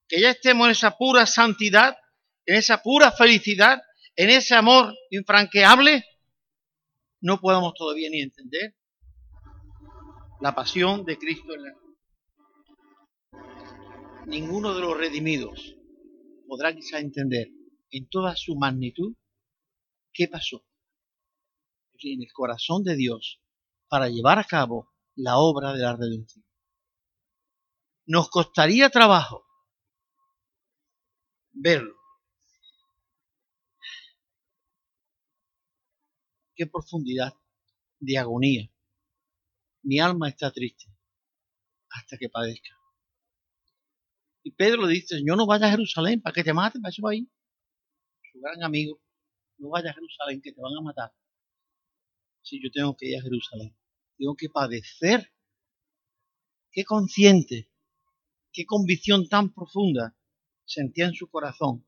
que 0.07 0.21
ya 0.21 0.31
estemos 0.31 0.67
en 0.67 0.71
esa 0.71 0.97
pura 0.97 1.27
santidad, 1.27 1.97
en 2.45 2.55
esa 2.55 2.85
pura 2.85 3.11
felicidad, 3.11 3.83
en 4.15 4.31
ese 4.31 4.55
amor 4.55 4.95
infranqueable, 5.11 6.07
no 7.21 7.41
podamos 7.41 7.75
todavía 7.75 8.09
ni 8.11 8.21
entender 8.21 8.77
la 10.41 10.55
pasión 10.55 11.05
de 11.05 11.19
Cristo 11.19 11.53
en 11.53 11.65
la 11.65 11.75
ninguno 14.27 14.73
de 14.73 14.81
los 14.83 14.97
redimidos 14.97 15.77
podrá 16.47 16.75
quizá 16.75 16.99
entender 16.99 17.49
en 17.91 18.09
toda 18.09 18.37
su 18.37 18.57
magnitud 18.57 19.15
qué 20.13 20.29
pasó 20.29 20.65
en 21.99 22.23
el 22.23 22.33
corazón 22.33 22.85
de 22.85 22.97
Dios 22.97 23.41
para 23.89 24.09
llevar 24.09 24.39
a 24.39 24.45
cabo 24.45 24.93
la 25.15 25.39
obra 25.39 25.73
de 25.73 25.81
la 25.81 25.97
redención. 25.97 26.45
Nos 28.07 28.29
costaría 28.29 28.91
trabajo 28.91 29.45
verlo. 31.53 31.97
Qué 36.55 36.67
profundidad 36.67 37.35
de 37.99 38.19
agonía. 38.19 38.71
Mi 39.83 40.01
alma 40.01 40.29
está 40.29 40.51
triste 40.51 40.87
hasta 41.91 42.17
que 42.19 42.29
padezca. 42.29 42.76
Y 44.47 44.53
Pedro 44.53 44.87
le 44.87 44.93
dice, 44.95 45.17
Señor, 45.17 45.39
no 45.39 45.45
vayas 45.45 45.67
a 45.67 45.71
Jerusalén 45.73 46.21
para 46.21 46.33
que 46.33 46.45
te 46.45 46.55
maten, 46.55 46.81
para 46.81 46.91
eso 46.91 47.03
va. 47.03 47.11
Su 47.11 48.39
gran 48.39 48.63
amigo, 48.63 49.03
no 49.59 49.71
vayas 49.71 49.91
a 49.91 49.95
Jerusalén 49.95 50.41
que 50.41 50.53
te 50.53 50.61
van 50.61 50.73
a 50.73 50.81
matar. 50.83 51.13
Si 52.43 52.63
yo 52.63 52.71
tengo 52.71 52.97
que 52.97 53.09
ir 53.09 53.19
a 53.19 53.23
Jerusalén, 53.23 53.77
tengo 54.17 54.37
que 54.37 54.49
padecer. 54.49 55.35
Qué 56.71 56.85
consciente, 56.85 57.73
qué 58.53 58.65
convicción 58.67 59.29
tan 59.29 59.53
profunda 59.53 60.17
sentía 60.65 61.07
en 61.07 61.15
su 61.15 61.29
corazón 61.29 61.85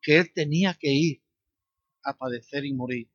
que 0.00 0.16
él 0.16 0.32
tenía 0.32 0.72
que 0.72 0.90
ir 0.90 1.22
a 2.02 2.16
padecer 2.16 2.64
y 2.64 2.72
morir. 2.72 3.12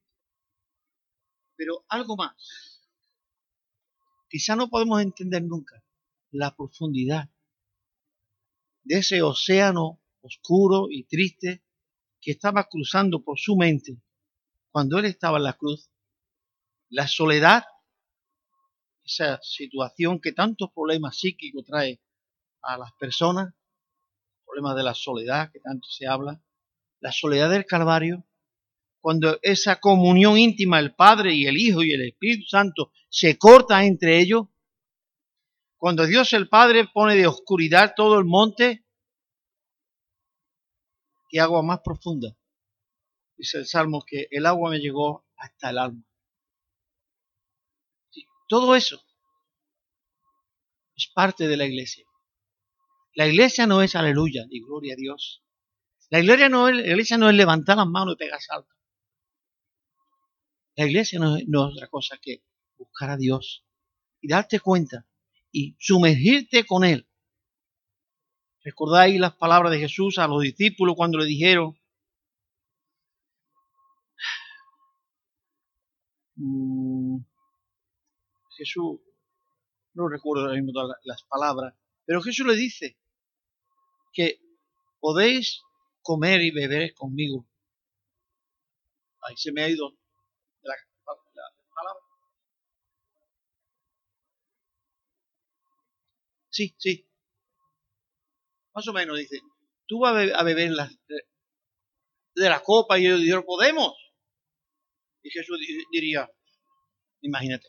Pero 1.56 1.86
algo 1.90 2.18
más. 2.18 2.88
Quizá 4.30 4.56
no 4.56 4.70
podemos 4.70 5.02
entender 5.02 5.42
nunca 5.42 5.84
la 6.30 6.56
profundidad 6.56 7.32
de 8.86 9.00
ese 9.00 9.22
océano 9.22 10.02
oscuro 10.22 10.88
y 10.90 11.04
triste 11.04 11.64
que 12.22 12.32
estaba 12.32 12.64
cruzando 12.70 13.24
por 13.24 13.38
su 13.38 13.56
mente 13.56 13.98
cuando 14.76 15.00
él 15.00 15.06
estaba 15.06 15.38
en 15.38 15.44
la 15.44 15.54
cruz, 15.54 15.90
la 16.90 17.08
soledad, 17.08 17.64
esa 19.06 19.40
situación 19.42 20.20
que 20.20 20.34
tantos 20.34 20.70
problemas 20.74 21.18
psíquicos 21.18 21.64
trae 21.64 22.02
a 22.62 22.78
las 22.78 22.92
personas, 23.00 23.54
problemas 24.46 24.76
de 24.76 24.84
la 24.84 24.94
soledad 24.94 25.50
que 25.54 25.62
tanto 25.62 25.88
se 25.88 26.08
habla, 26.08 26.44
la 27.00 27.14
soledad 27.14 27.50
del 27.52 27.66
Calvario, 27.66 28.26
cuando 29.00 29.40
esa 29.44 29.80
comunión 29.80 30.38
íntima, 30.38 30.80
el 30.80 30.94
Padre 30.94 31.34
y 31.36 31.46
el 31.46 31.56
Hijo 31.56 31.82
y 31.82 31.94
el 31.94 32.10
Espíritu 32.10 32.46
Santo 32.48 32.92
se 33.08 33.38
corta 33.38 33.86
entre 33.86 34.20
ellos, 34.20 34.48
cuando 35.86 36.08
Dios 36.08 36.34
el 36.34 36.50
Padre 36.50 36.90
pone 36.92 37.14
de 37.14 37.28
oscuridad 37.28 37.94
todo 37.96 38.18
el 38.18 38.26
monte, 38.26 38.84
¿qué 41.30 41.40
agua 41.40 41.62
más 41.62 41.82
profunda? 41.84 42.36
Dice 43.38 43.60
el 43.60 43.68
Salmo 43.68 44.04
que 44.04 44.28
el 44.32 44.48
agua 44.48 44.72
me 44.72 44.80
llegó 44.80 45.28
hasta 45.38 45.70
el 45.70 45.78
alma. 45.78 46.04
todo 48.50 48.76
eso 48.76 49.00
es 50.96 51.08
parte 51.14 51.48
de 51.48 51.56
la 51.56 51.68
iglesia. 51.68 52.04
La 53.14 53.28
iglesia 53.28 53.68
no 53.68 53.84
es 53.84 53.96
aleluya 53.96 54.48
y 54.50 54.66
gloria 54.66 54.94
a 54.94 54.98
Dios. 54.98 55.44
La 56.10 56.20
iglesia 56.20 56.50
no 56.50 56.68
es, 56.68 56.84
iglesia 56.84 57.20
no 57.20 57.30
es 57.30 57.36
levantar 57.36 57.78
las 57.78 57.86
manos 57.86 58.16
y 58.16 58.18
pegar 58.18 58.42
saltos. 58.42 58.76
La 60.78 60.88
iglesia 60.88 61.20
no 61.20 61.38
es 61.38 61.46
otra 61.48 61.88
cosa 61.90 62.18
que 62.20 62.42
buscar 62.76 63.12
a 63.12 63.18
Dios 63.18 63.64
y 64.20 64.30
darte 64.30 64.60
cuenta 64.60 65.06
y 65.58 65.74
sumergirte 65.80 66.66
con 66.66 66.84
Él. 66.84 67.08
¿Recordáis 68.62 69.18
las 69.18 69.34
palabras 69.36 69.72
de 69.72 69.80
Jesús 69.80 70.18
a 70.18 70.28
los 70.28 70.42
discípulos 70.42 70.96
cuando 70.98 71.18
le 71.18 71.26
dijeron, 71.26 71.80
mm, 76.36 77.20
Jesús, 78.58 79.00
no 79.94 80.10
recuerdo 80.10 80.54
las 81.04 81.24
palabras, 81.24 81.74
pero 82.06 82.22
Jesús 82.22 82.46
le 82.46 82.58
dice 82.58 82.98
que 84.12 84.42
podéis 85.00 85.62
comer 86.02 86.42
y 86.42 86.52
beber 86.52 86.94
conmigo. 86.96 87.48
Ahí 89.22 89.38
se 89.38 89.54
me 89.54 89.64
ha 89.64 89.70
ido 89.70 89.90
la, 90.64 90.76
palabra. 91.06 92.06
Sí, 96.56 96.74
sí. 96.80 97.06
Más 98.74 98.88
o 98.88 98.94
menos 98.94 99.18
dice, 99.18 99.42
tú 99.88 100.00
vas 100.00 100.32
a 100.34 100.44
beber 100.44 100.72
la, 100.72 100.90
de 102.34 102.50
la 102.50 102.64
copa 102.64 102.98
y 102.98 103.28
yo 103.28 103.44
podemos. 103.44 103.94
Y 105.22 105.32
Jesús 105.32 105.60
diría, 105.92 106.32
imagínate. 107.20 107.68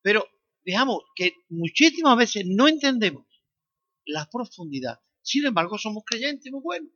Pero 0.00 0.26
veamos 0.64 1.02
que 1.14 1.32
muchísimas 1.50 2.16
veces 2.16 2.44
no 2.46 2.68
entendemos 2.68 3.26
la 4.06 4.26
profundidad. 4.32 4.98
Sin 5.20 5.44
embargo, 5.44 5.76
somos 5.76 6.04
creyentes 6.06 6.50
muy 6.50 6.62
buenos, 6.62 6.92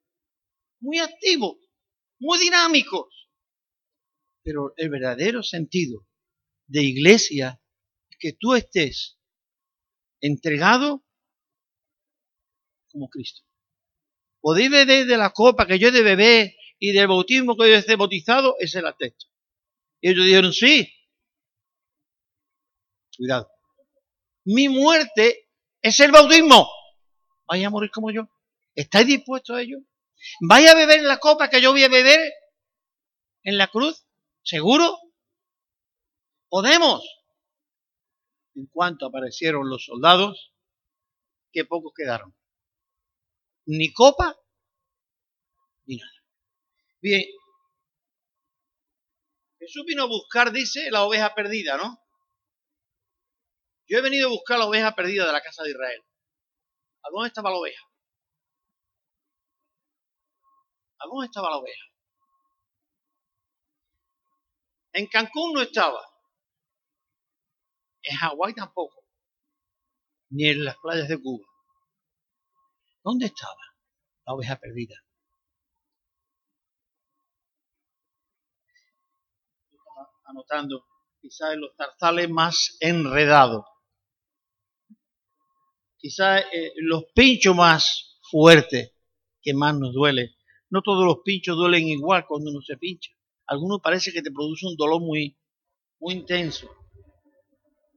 muy 0.80 1.00
activos, 1.00 1.58
muy 2.18 2.38
dinámicos. 2.38 3.28
Pero 4.42 4.72
el 4.78 4.88
verdadero 4.88 5.42
sentido 5.42 6.06
de 6.66 6.82
iglesia 6.82 7.60
es 8.08 8.16
que 8.18 8.32
tú 8.32 8.54
estés 8.54 9.19
entregado 10.20 11.04
como 12.90 13.08
Cristo. 13.08 13.42
Podéis 14.40 14.70
beber 14.70 15.06
de 15.06 15.16
la 15.16 15.30
copa 15.30 15.66
que 15.66 15.78
yo 15.78 15.88
he 15.88 15.92
de 15.92 16.02
beber 16.02 16.54
y 16.78 16.92
del 16.92 17.08
bautismo 17.08 17.56
que 17.56 17.70
yo 17.70 17.76
esté 17.76 17.96
bautizado, 17.96 18.56
ese 18.58 18.78
es 18.78 18.84
el 18.84 18.96
texto. 18.96 19.26
Y 20.00 20.10
ellos 20.10 20.24
dijeron, 20.24 20.52
sí. 20.52 20.92
Cuidado. 23.16 23.50
Mi 24.44 24.68
muerte 24.68 25.48
es 25.82 26.00
el 26.00 26.10
bautismo. 26.10 26.68
Vaya 27.46 27.66
a 27.66 27.70
morir 27.70 27.90
como 27.90 28.10
yo. 28.10 28.28
¿Estáis 28.74 29.06
dispuestos 29.06 29.56
a 29.56 29.60
ello? 29.60 29.78
¿Vaya 30.40 30.72
a 30.72 30.74
beber 30.74 31.02
la 31.02 31.18
copa 31.18 31.50
que 31.50 31.60
yo 31.60 31.72
voy 31.72 31.84
a 31.84 31.88
beber 31.88 32.32
en 33.42 33.58
la 33.58 33.68
cruz? 33.68 34.06
¿Seguro? 34.42 34.98
¿Podemos? 36.48 37.02
En 38.54 38.66
cuanto 38.66 39.06
aparecieron 39.06 39.68
los 39.68 39.84
soldados, 39.84 40.52
que 41.52 41.64
pocos 41.64 41.92
quedaron. 41.96 42.34
Ni 43.66 43.92
copa, 43.92 44.36
ni 45.86 45.96
nada. 45.96 46.12
Bien. 47.00 47.24
Jesús 49.58 49.84
vino 49.86 50.04
a 50.04 50.06
buscar, 50.06 50.52
dice, 50.52 50.90
la 50.90 51.04
oveja 51.04 51.34
perdida, 51.34 51.76
¿no? 51.76 51.98
Yo 53.86 53.98
he 53.98 54.02
venido 54.02 54.28
a 54.28 54.30
buscar 54.30 54.58
la 54.58 54.66
oveja 54.66 54.94
perdida 54.94 55.26
de 55.26 55.32
la 55.32 55.40
casa 55.40 55.62
de 55.62 55.70
Israel. 55.70 56.02
¿A 57.02 57.10
dónde 57.10 57.28
estaba 57.28 57.50
la 57.50 57.56
oveja? 57.56 57.82
¿A 60.98 61.06
dónde 61.06 61.26
estaba 61.26 61.50
la 61.50 61.56
oveja? 61.56 61.84
En 64.92 65.06
Cancún 65.06 65.54
no 65.54 65.60
estaba. 65.60 66.09
En 68.10 68.16
Hawái 68.16 68.54
tampoco. 68.54 69.04
Ni 70.30 70.48
en 70.48 70.64
las 70.64 70.76
playas 70.78 71.08
de 71.08 71.22
Cuba. 71.22 71.46
¿Dónde 73.04 73.26
estaba 73.26 73.62
la 74.26 74.34
oveja 74.34 74.56
perdida? 74.56 74.96
Anotando, 80.24 80.84
quizás 81.20 81.54
en 81.54 81.60
los 81.60 81.76
tarzales 81.76 82.28
más 82.30 82.76
enredados. 82.80 83.64
Quizás 85.96 86.44
eh, 86.52 86.72
los 86.78 87.04
pinchos 87.14 87.54
más 87.54 88.18
fuertes 88.28 88.92
que 89.40 89.54
más 89.54 89.78
nos 89.78 89.94
duele. 89.94 90.34
No 90.68 90.82
todos 90.82 91.04
los 91.04 91.18
pinchos 91.24 91.56
duelen 91.56 91.86
igual 91.86 92.26
cuando 92.26 92.50
uno 92.50 92.60
se 92.60 92.76
pincha. 92.76 93.12
Algunos 93.46 93.80
parece 93.80 94.12
que 94.12 94.22
te 94.22 94.32
produce 94.32 94.66
un 94.66 94.76
dolor 94.76 95.00
muy, 95.00 95.38
muy 96.00 96.14
intenso. 96.14 96.79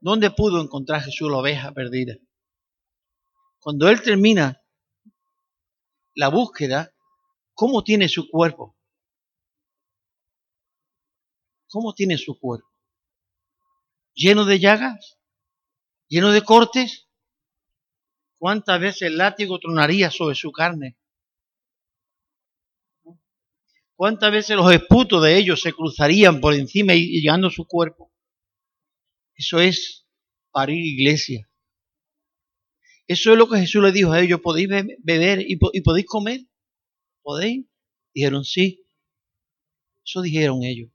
¿Dónde 0.04 0.32
pudo 0.32 0.62
encontrar 0.62 1.02
Jesús 1.02 1.32
la 1.32 1.38
oveja 1.38 1.72
perdida? 1.72 2.18
Cuando 3.60 3.88
él 3.88 4.02
termina 4.02 4.62
la 6.14 6.28
búsqueda, 6.28 6.94
¿cómo 7.54 7.86
tiene 7.86 8.10
su 8.10 8.28
cuerpo? 8.30 8.76
¿Cómo 11.70 11.94
tiene 11.94 12.18
su 12.18 12.38
cuerpo? 12.38 12.68
¿Lleno 14.14 14.44
de 14.44 14.60
llagas? 14.60 15.18
¿Lleno 16.10 16.34
de 16.34 16.42
cortes? 16.42 17.08
¿Cuántas 18.38 18.82
veces 18.82 19.04
el 19.04 19.18
látigo 19.18 19.58
tronaría 19.58 20.12
sobre 20.12 20.36
su 20.36 20.52
carne? 20.52 20.98
¿Cuántas 23.96 24.34
veces 24.34 24.58
los 24.58 24.70
esputos 24.70 25.24
de 25.24 25.38
ellos 25.38 25.62
se 25.62 25.72
cruzarían 25.72 26.42
por 26.42 26.54
encima 26.56 26.94
y 26.94 27.22
llegando 27.22 27.48
a 27.48 27.52
su 27.52 27.66
cuerpo? 27.66 28.13
Eso 29.36 29.60
es 29.60 30.06
parir 30.52 30.84
iglesia. 30.84 31.50
Eso 33.08 33.32
es 33.32 33.38
lo 33.38 33.50
que 33.50 33.60
Jesús 33.60 33.84
le 33.84 33.92
dijo 33.92 34.12
a 34.12 34.22
ellos. 34.22 34.40
¿Podéis 34.42 34.70
beber 35.00 35.40
y, 35.42 35.58
podéis 35.58 36.06
comer? 36.06 36.42
¿Podéis? 37.22 37.66
Dijeron 38.14 38.46
sí. 38.46 38.86
Eso 40.06 40.22
dijeron 40.22 40.64
ellos. 40.64 40.92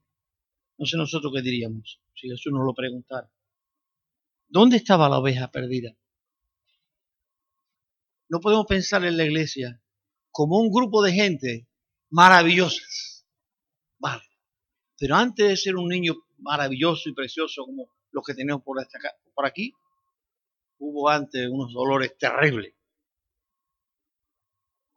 No 0.79 0.87
sé 0.87 0.97
nosotros 0.97 1.33
qué 1.35 1.43
diríamos 1.43 2.01
si 2.15 2.29
Jesús 2.29 2.53
nos 2.53 2.65
lo 2.65 2.75
preguntara. 2.75 3.31
¿Dónde 4.49 4.77
estaba 4.77 5.09
la 5.09 5.19
oveja 5.19 5.51
perdida? 5.51 5.97
No 8.29 8.41
podemos 8.41 8.67
pensar 8.67 9.05
en 9.05 9.17
la 9.17 9.25
iglesia 9.25 9.83
como 10.31 10.59
un 10.59 10.71
grupo 10.71 11.03
de 11.03 11.13
gente 11.13 11.69
maravillosas. 12.11 13.27
Vale. 13.99 14.23
Pero 14.99 15.17
antes 15.17 15.49
de 15.49 15.57
ser 15.57 15.77
un 15.77 15.89
niño 15.89 16.15
maravilloso 16.39 17.09
y 17.09 17.15
precioso 17.15 17.65
como 17.65 17.91
los 18.11 18.25
que 18.25 18.35
tenemos 18.35 18.63
por, 18.63 18.79
por 19.35 19.47
aquí, 19.47 19.73
hubo 20.79 21.09
antes 21.09 21.49
unos 21.49 21.73
dolores 21.73 22.17
terribles. 22.19 22.75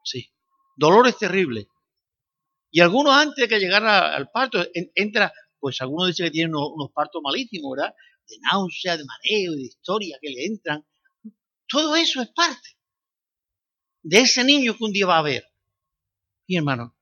Sí, 0.03 0.31
dolores 0.75 1.17
terribles. 1.17 1.67
Y 2.71 2.79
algunos 2.79 3.13
antes 3.13 3.35
de 3.35 3.47
que 3.47 3.59
llegara 3.59 4.15
al 4.15 4.29
parto, 4.31 4.65
entra, 4.73 5.33
pues 5.59 5.81
algunos 5.81 6.07
dicen 6.07 6.27
que 6.27 6.31
tienen 6.31 6.55
unos, 6.55 6.91
partos 6.93 7.21
malísimos, 7.21 7.75
¿verdad? 7.75 7.93
De 8.27 8.37
náusea, 8.51 8.97
de 8.97 9.03
mareo, 9.03 9.51
de 9.53 9.61
historia 9.61 10.17
que 10.21 10.29
le 10.29 10.45
entran. 10.45 10.85
Todo 11.67 11.95
eso 11.95 12.21
es 12.21 12.29
parte 12.29 12.77
de 14.03 14.19
ese 14.19 14.43
niño 14.43 14.75
que 14.75 14.83
un 14.83 14.91
día 14.91 15.05
va 15.05 15.19
a 15.19 15.23
ver. 15.23 15.45
Y 16.47 16.57
hermano, 16.57 16.95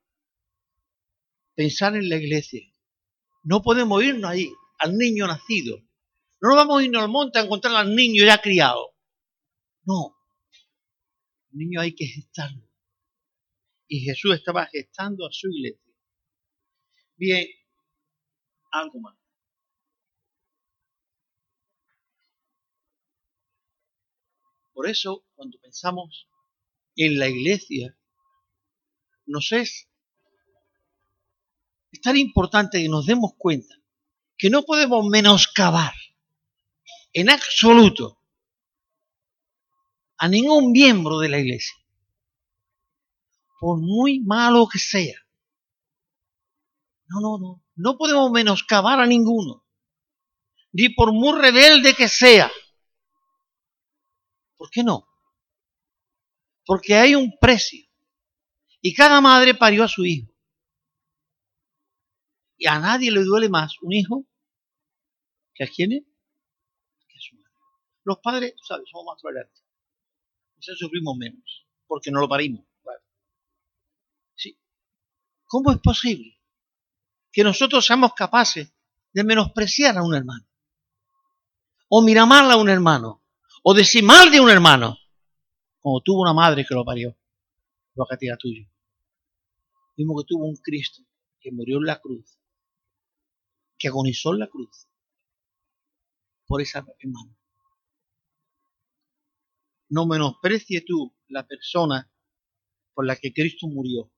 pensar 1.55 1.95
en 1.95 2.09
la 2.09 2.17
iglesia. 2.17 2.61
No 3.43 3.61
podemos 3.61 4.03
irnos 4.03 4.29
ahí, 4.29 4.51
al 4.79 4.97
niño 4.97 5.27
nacido. 5.27 5.81
No 6.41 6.55
vamos 6.55 6.79
a 6.79 6.83
irnos 6.83 7.03
al 7.03 7.09
monte 7.09 7.39
a 7.39 7.43
encontrar 7.43 7.75
al 7.75 7.95
niño 7.95 8.25
ya 8.25 8.41
criado. 8.41 8.95
No. 9.83 10.15
El 11.51 11.59
niño 11.59 11.81
hay 11.81 11.93
que 11.93 12.05
gestarlo. 12.05 12.67
Y 13.87 14.01
Jesús 14.01 14.35
estaba 14.35 14.67
gestando 14.67 15.25
a 15.25 15.31
su 15.31 15.49
iglesia. 15.49 15.93
Bien, 17.17 17.47
algo 18.71 18.99
más. 18.99 19.17
Por 24.73 24.87
eso, 24.87 25.25
cuando 25.35 25.59
pensamos 25.59 26.29
en 26.95 27.19
la 27.19 27.27
iglesia, 27.27 27.97
nos 29.25 29.51
es 29.51 29.89
es 31.91 32.01
tan 32.01 32.17
importante 32.17 32.81
que 32.81 32.89
nos 32.89 33.05
demos 33.05 33.31
cuenta 33.37 33.75
que 34.37 34.49
no 34.49 34.63
podemos 34.63 35.05
menoscabar 35.05 35.93
en 37.13 37.29
absoluto 37.29 38.19
a 40.17 40.27
ningún 40.27 40.71
miembro 40.71 41.19
de 41.19 41.29
la 41.29 41.39
iglesia, 41.39 41.75
por 43.59 43.79
muy 43.79 44.19
malo 44.19 44.67
que 44.67 44.79
sea. 44.79 45.17
No, 47.07 47.21
no, 47.21 47.37
no. 47.39 47.63
No 47.75 47.97
podemos 47.97 48.29
menoscabar 48.31 48.99
a 48.99 49.05
ninguno, 49.05 49.65
ni 50.73 50.89
por 50.89 51.13
muy 51.13 51.39
rebelde 51.39 51.93
que 51.93 52.09
sea. 52.09 52.51
¿Por 54.57 54.69
qué 54.69 54.83
no? 54.83 55.07
Porque 56.65 56.95
hay 56.95 57.15
un 57.15 57.37
precio. 57.39 57.85
Y 58.81 58.93
cada 58.93 59.21
madre 59.21 59.53
parió 59.55 59.85
a 59.85 59.87
su 59.87 60.05
hijo. 60.05 60.29
Y 62.57 62.67
a 62.67 62.79
nadie 62.79 63.11
le 63.11 63.23
duele 63.23 63.47
más 63.47 63.73
un 63.81 63.93
hijo 63.93 64.25
que 65.53 65.63
a 65.63 65.67
quién 65.67 65.93
es, 65.93 66.03
que 67.07 67.17
a 67.17 67.21
su 67.21 67.35
madre. 67.37 67.51
Los 68.09 68.19
padres, 68.19 68.53
¿sabes? 68.61 68.89
Somos 68.89 69.05
más 69.05 69.21
tolerantes. 69.21 69.63
Quizás 70.59 70.77
sufrimos 70.77 71.15
menos, 71.17 71.67
porque 71.87 72.11
no 72.11 72.19
lo 72.19 72.27
parimos. 72.27 72.69
¿Cómo 75.49 75.71
es 75.71 75.79
posible 75.79 76.39
que 77.31 77.43
nosotros 77.43 77.83
seamos 77.83 78.13
capaces 78.13 78.71
de 79.11 79.23
menospreciar 79.23 79.97
a 79.97 80.03
un 80.03 80.13
hermano? 80.13 80.45
O 81.89 82.03
mirar 82.03 82.27
mal 82.27 82.51
a 82.51 82.55
un 82.55 82.69
hermano, 82.69 83.23
o 83.63 83.73
decir 83.73 84.03
mal 84.03 84.29
de 84.29 84.39
un 84.39 84.51
hermano, 84.51 84.95
como 85.79 86.01
tuvo 86.01 86.21
una 86.21 86.33
madre 86.33 86.63
que 86.67 86.75
lo 86.75 86.85
parió, 86.85 87.17
lo 87.95 88.05
que 88.05 88.17
tira 88.17 88.37
tuyo. 88.37 88.63
Mismo 89.97 90.15
que 90.17 90.25
tuvo 90.27 90.45
un 90.45 90.55
Cristo 90.57 91.01
que 91.41 91.51
murió 91.51 91.77
en 91.77 91.85
la 91.85 91.99
cruz, 91.99 92.37
que 93.79 93.87
agonizó 93.87 94.33
en 94.33 94.39
la 94.41 94.47
cruz 94.47 94.87
por 96.45 96.61
esa 96.61 96.85
hermana. 96.99 97.38
No 99.89 100.05
menosprecie 100.05 100.81
tú 100.81 101.15
la 101.27 101.45
persona 101.45 102.11
por 102.93 103.05
la 103.05 103.15
que 103.15 103.33
Cristo 103.33 103.67
murió. 103.67 104.11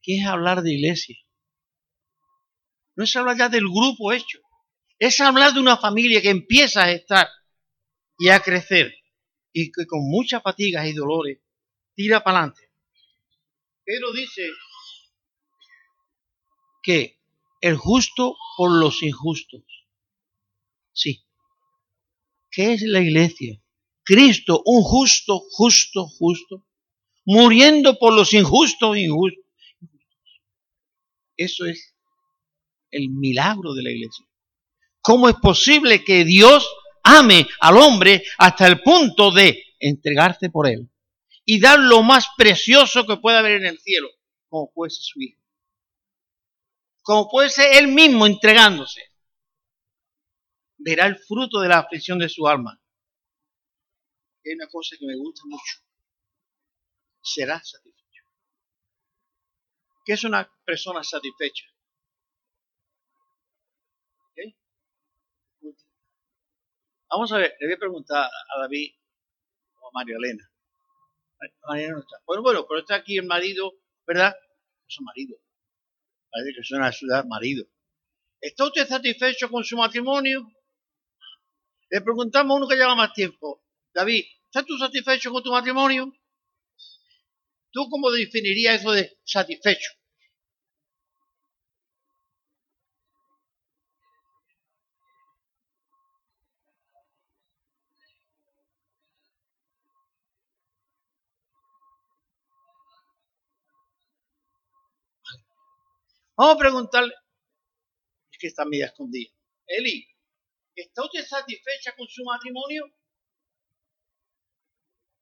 ¿Qué 0.00 0.18
es 0.18 0.26
hablar 0.26 0.62
de 0.62 0.74
iglesia? 0.74 1.16
No 2.96 3.04
es 3.04 3.14
hablar 3.16 3.36
ya 3.36 3.48
del 3.48 3.64
grupo 3.68 4.12
hecho. 4.12 4.38
Es 4.98 5.20
hablar 5.20 5.52
de 5.52 5.60
una 5.60 5.76
familia 5.76 6.20
que 6.20 6.30
empieza 6.30 6.84
a 6.84 6.92
estar 6.92 7.28
y 8.18 8.28
a 8.28 8.40
crecer 8.40 8.94
y 9.52 9.70
que 9.70 9.86
con 9.86 10.00
muchas 10.08 10.42
fatigas 10.42 10.86
y 10.86 10.92
dolores 10.92 11.38
tira 11.94 12.22
para 12.22 12.38
adelante. 12.38 12.70
Pedro 13.84 14.12
dice 14.12 14.42
que 16.82 17.18
el 17.60 17.76
justo 17.76 18.36
por 18.56 18.70
los 18.70 19.02
injustos. 19.02 19.62
Sí. 20.92 21.24
¿Qué 22.50 22.74
es 22.74 22.82
la 22.82 23.00
iglesia? 23.00 23.60
Cristo, 24.08 24.62
un 24.64 24.82
justo, 24.82 25.38
justo, 25.50 26.06
justo, 26.06 26.64
muriendo 27.26 27.98
por 27.98 28.14
los 28.14 28.32
injustos, 28.32 28.96
injustos. 28.96 29.44
Eso 31.36 31.66
es 31.66 31.94
el 32.90 33.10
milagro 33.10 33.74
de 33.74 33.82
la 33.82 33.90
iglesia. 33.90 34.24
¿Cómo 35.02 35.28
es 35.28 35.34
posible 35.34 36.04
que 36.04 36.24
Dios 36.24 36.66
ame 37.02 37.46
al 37.60 37.76
hombre 37.76 38.24
hasta 38.38 38.66
el 38.66 38.80
punto 38.80 39.30
de 39.30 39.62
entregarte 39.78 40.48
por 40.48 40.66
él 40.66 40.88
y 41.44 41.60
dar 41.60 41.78
lo 41.78 42.02
más 42.02 42.28
precioso 42.34 43.06
que 43.06 43.18
pueda 43.18 43.40
haber 43.40 43.60
en 43.60 43.66
el 43.66 43.78
cielo, 43.78 44.08
como 44.48 44.72
puede 44.72 44.88
ser 44.88 45.02
su 45.02 45.20
hijo? 45.20 45.42
Como 47.02 47.28
puede 47.28 47.50
ser 47.50 47.76
él 47.76 47.88
mismo 47.88 48.26
entregándose. 48.26 49.02
Verá 50.78 51.04
el 51.04 51.18
fruto 51.18 51.60
de 51.60 51.68
la 51.68 51.80
aflicción 51.80 52.18
de 52.18 52.30
su 52.30 52.48
alma 52.48 52.80
hay 54.48 54.54
una 54.54 54.68
cosa 54.68 54.96
que 54.98 55.06
me 55.06 55.16
gusta 55.16 55.42
mucho. 55.46 55.78
Será 57.22 57.62
satisfecho. 57.62 58.22
¿Qué 60.04 60.12
es 60.14 60.24
una 60.24 60.50
persona 60.64 61.02
satisfecha? 61.04 61.64
Vamos 67.10 67.32
a 67.32 67.38
ver, 67.38 67.56
le 67.58 67.66
voy 67.66 67.74
a 67.74 67.78
preguntar 67.78 68.24
a 68.26 68.60
David 68.60 68.92
o 69.80 69.88
a 69.88 69.90
María 69.94 70.16
Elena. 70.16 70.50
María 71.66 71.90
no 71.90 72.00
está. 72.00 72.16
Bueno, 72.26 72.42
bueno, 72.42 72.66
pero 72.68 72.80
está 72.80 72.96
aquí 72.96 73.16
el 73.16 73.26
marido, 73.26 73.72
¿verdad? 74.06 74.34
Es 74.86 75.00
marido. 75.00 75.38
Parece 76.30 76.54
que 76.54 76.64
suena 76.64 76.88
a 76.88 76.92
ciudad 76.92 77.24
marido. 77.24 77.64
¿Está 78.40 78.66
usted 78.66 78.86
satisfecho 78.86 79.48
con 79.48 79.64
su 79.64 79.76
matrimonio? 79.76 80.52
Le 81.88 82.00
preguntamos 82.02 82.54
a 82.54 82.56
uno 82.58 82.68
que 82.68 82.76
lleva 82.76 82.94
más 82.94 83.14
tiempo. 83.14 83.64
David, 83.94 84.24
¿estás 84.48 84.64
tú 84.66 84.78
satisfecho 84.78 85.30
con 85.30 85.42
tu 85.42 85.50
matrimonio? 85.52 86.12
¿Tú 87.70 87.88
cómo 87.90 88.10
definirías 88.10 88.80
eso 88.80 88.92
de 88.92 89.18
satisfecho? 89.24 89.90
Vamos 106.36 106.54
a 106.54 106.58
preguntarle, 106.58 107.12
es 108.30 108.38
que 108.38 108.46
está 108.46 108.64
media 108.64 108.86
escondida. 108.86 109.30
Eli, 109.66 110.06
¿está 110.74 111.04
usted 111.04 111.26
satisfecha 111.26 111.94
con 111.96 112.06
su 112.08 112.24
matrimonio? 112.24 112.84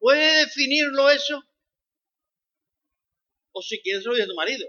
¿Puede 0.06 0.44
definirlo 0.44 1.10
eso? 1.10 1.42
O 3.52 3.60
si 3.60 3.80
quieres 3.82 4.04
lo 4.04 4.14
de 4.14 4.24
tu 4.24 4.36
marido. 4.36 4.64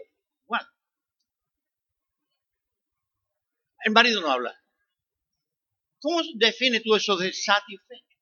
Bueno. 0.47 0.67
El 3.85 3.91
marido 3.91 4.21
no 4.21 4.31
habla. 4.31 4.55
¿Cómo 5.99 6.21
define 6.35 6.79
tú 6.79 6.95
eso 6.95 7.15
de 7.17 7.31
satisfecho? 7.33 8.15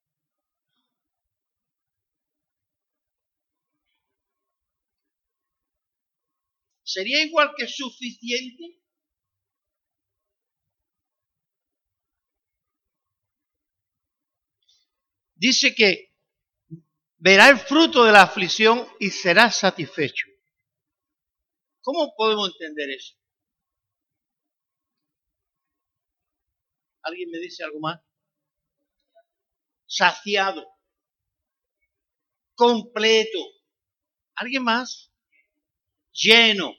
¿Sería 6.84 7.22
igual 7.22 7.52
que 7.56 7.66
suficiente? 7.66 8.64
Dice 15.36 15.74
que 15.74 16.15
verá 17.26 17.48
el 17.48 17.58
fruto 17.58 18.04
de 18.04 18.12
la 18.12 18.22
aflicción 18.22 18.86
y 19.00 19.10
será 19.10 19.50
satisfecho. 19.50 20.28
¿Cómo 21.82 22.14
podemos 22.16 22.52
entender 22.52 22.88
eso? 22.90 23.16
¿Alguien 27.02 27.28
me 27.32 27.40
dice 27.40 27.64
algo 27.64 27.80
más? 27.80 28.00
Saciado. 29.86 30.68
Completo. 32.54 33.40
¿Alguien 34.36 34.62
más? 34.62 35.12
Lleno. 36.12 36.76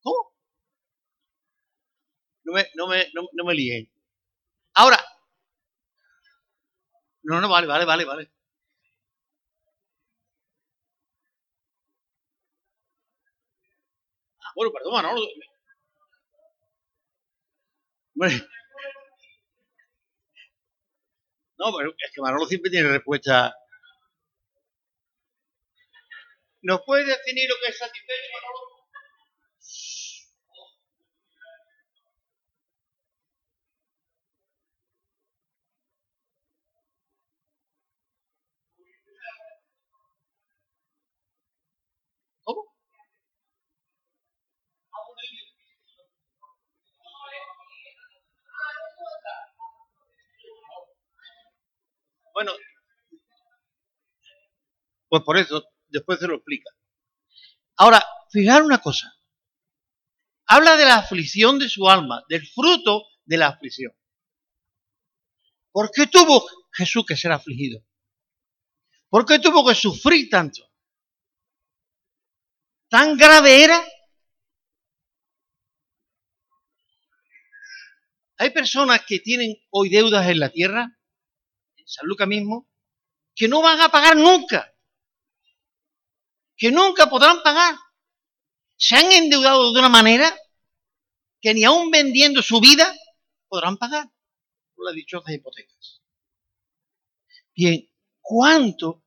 ¿Cómo? 0.00 0.34
No 2.44 2.54
me, 2.54 2.66
no 2.76 2.86
me, 2.86 3.10
no, 3.12 3.28
no 3.30 3.44
me 3.44 3.54
líen. 3.54 3.92
Ahora, 4.72 5.04
no, 7.24 7.42
no, 7.42 7.48
vale, 7.50 7.66
vale, 7.66 7.84
vale, 7.84 8.04
vale. 8.06 8.37
Bueno, 14.58 14.72
perdón, 14.72 14.92
Manolo. 14.92 15.22
No, 21.58 21.76
pero 21.76 21.90
es 21.96 22.12
que 22.12 22.20
Manolo 22.20 22.44
siempre 22.46 22.70
tiene 22.70 22.88
respuesta. 22.88 23.54
¿Nos 26.62 26.82
puede 26.84 27.04
definir 27.04 27.48
lo 27.48 27.54
que 27.62 27.70
es 27.70 27.78
satisfecho, 27.78 28.28
Manolo? 28.34 28.77
Bueno, 52.38 52.52
pues 55.08 55.24
por 55.24 55.38
eso, 55.38 55.64
después 55.88 56.20
se 56.20 56.28
lo 56.28 56.36
explica. 56.36 56.70
Ahora, 57.78 58.00
fijar 58.30 58.62
una 58.62 58.80
cosa. 58.80 59.12
Habla 60.46 60.76
de 60.76 60.84
la 60.84 60.98
aflicción 60.98 61.58
de 61.58 61.68
su 61.68 61.88
alma, 61.88 62.22
del 62.28 62.46
fruto 62.46 63.06
de 63.24 63.38
la 63.38 63.48
aflicción. 63.48 63.92
¿Por 65.72 65.90
qué 65.90 66.06
tuvo 66.06 66.46
Jesús 66.70 67.04
que 67.04 67.16
ser 67.16 67.32
afligido? 67.32 67.84
¿Por 69.08 69.26
qué 69.26 69.40
tuvo 69.40 69.66
que 69.66 69.74
sufrir 69.74 70.30
tanto? 70.30 70.62
¿Tan 72.88 73.16
grave 73.16 73.64
era? 73.64 73.84
Hay 78.36 78.50
personas 78.50 79.04
que 79.04 79.18
tienen 79.18 79.56
hoy 79.70 79.88
deudas 79.88 80.28
en 80.28 80.38
la 80.38 80.50
tierra 80.50 80.97
San 81.88 82.06
Lucas 82.06 82.28
mismo, 82.28 82.68
que 83.34 83.48
no 83.48 83.62
van 83.62 83.80
a 83.80 83.88
pagar 83.88 84.14
nunca, 84.14 84.74
que 86.54 86.70
nunca 86.70 87.08
podrán 87.08 87.42
pagar. 87.42 87.76
Se 88.76 88.94
han 88.94 89.10
endeudado 89.10 89.72
de 89.72 89.78
una 89.78 89.88
manera 89.88 90.38
que 91.40 91.54
ni 91.54 91.64
aún 91.64 91.90
vendiendo 91.90 92.42
su 92.42 92.60
vida 92.60 92.94
podrán 93.48 93.78
pagar. 93.78 94.10
por 94.74 94.84
las 94.86 94.94
dichosas 94.94 95.34
hipotecas. 95.34 96.02
Bien, 97.56 97.90
¿cuánto 98.20 99.04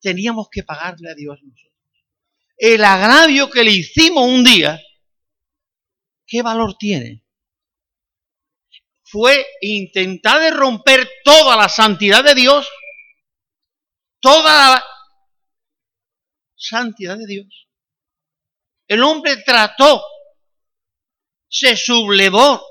teníamos 0.00 0.48
que 0.50 0.62
pagarle 0.62 1.10
a 1.10 1.14
Dios 1.14 1.38
nosotros? 1.42 1.72
El 2.58 2.84
agravio 2.84 3.48
que 3.48 3.64
le 3.64 3.70
hicimos 3.70 4.28
un 4.28 4.44
día, 4.44 4.78
¿qué 6.26 6.42
valor 6.42 6.76
tiene? 6.76 7.24
Fue 9.10 9.44
intentar 9.60 10.40
de 10.40 10.50
romper 10.50 11.08
toda 11.24 11.56
la 11.56 11.68
santidad 11.68 12.22
de 12.22 12.34
Dios, 12.34 12.68
toda 14.20 14.74
la 14.74 14.84
santidad 16.54 17.16
de 17.16 17.26
Dios. 17.26 17.68
El 18.86 19.02
hombre 19.02 19.38
trató, 19.38 20.02
se 21.48 21.76
sublevó, 21.76 22.64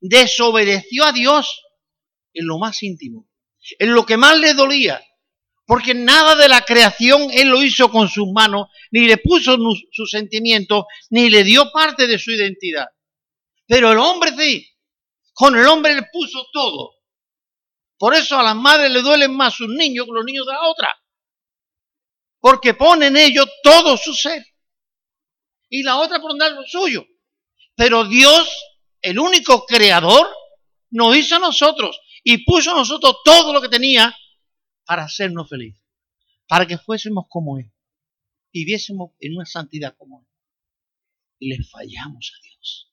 desobedeció 0.00 1.04
a 1.04 1.12
Dios 1.12 1.62
en 2.32 2.46
lo 2.46 2.58
más 2.58 2.82
íntimo, 2.82 3.28
en 3.78 3.92
lo 3.92 4.06
que 4.06 4.16
más 4.16 4.38
le 4.38 4.54
dolía, 4.54 5.02
porque 5.66 5.94
nada 5.94 6.34
de 6.34 6.48
la 6.48 6.62
creación 6.62 7.28
él 7.30 7.48
lo 7.48 7.62
hizo 7.62 7.90
con 7.90 8.08
sus 8.08 8.30
manos, 8.32 8.68
ni 8.90 9.06
le 9.06 9.18
puso 9.18 9.58
sus 9.92 10.10
sentimientos, 10.10 10.84
ni 11.10 11.28
le 11.28 11.44
dio 11.44 11.70
parte 11.72 12.06
de 12.06 12.18
su 12.18 12.30
identidad. 12.30 12.86
Pero 13.66 13.92
el 13.92 13.98
hombre 13.98 14.32
sí, 14.36 14.73
con 15.34 15.56
el 15.58 15.66
hombre 15.66 15.94
le 15.94 16.08
puso 16.10 16.46
todo. 16.52 16.94
Por 17.98 18.14
eso 18.14 18.38
a 18.38 18.42
las 18.42 18.56
madres 18.56 18.90
le 18.90 19.02
duelen 19.02 19.36
más 19.36 19.54
sus 19.54 19.68
niños 19.68 20.06
que 20.06 20.12
los 20.12 20.24
niños 20.24 20.46
de 20.46 20.52
la 20.52 20.68
otra. 20.68 20.88
Porque 22.40 22.74
pone 22.74 23.06
en 23.06 23.16
ellos 23.16 23.46
todo 23.62 23.96
su 23.96 24.14
ser. 24.14 24.44
Y 25.68 25.82
la 25.82 25.98
otra 25.98 26.20
por 26.20 26.38
dar 26.38 26.52
lo 26.52 26.64
suyo. 26.66 27.06
Pero 27.74 28.04
Dios, 28.04 28.48
el 29.02 29.18
único 29.18 29.66
creador, 29.66 30.26
nos 30.90 31.16
hizo 31.16 31.36
a 31.36 31.40
nosotros 31.40 32.00
y 32.22 32.44
puso 32.44 32.72
a 32.72 32.76
nosotros 32.76 33.16
todo 33.24 33.52
lo 33.52 33.60
que 33.60 33.68
tenía 33.68 34.16
para 34.86 35.04
hacernos 35.04 35.48
felices, 35.48 35.82
para 36.46 36.66
que 36.66 36.78
fuésemos 36.78 37.26
como 37.28 37.58
Él, 37.58 37.72
viviésemos 38.52 39.12
en 39.20 39.34
una 39.36 39.44
santidad 39.44 39.96
como 39.96 40.20
Él. 40.20 40.28
Y 41.40 41.48
le 41.48 41.64
fallamos 41.64 42.32
a 42.32 42.42
Dios, 42.42 42.92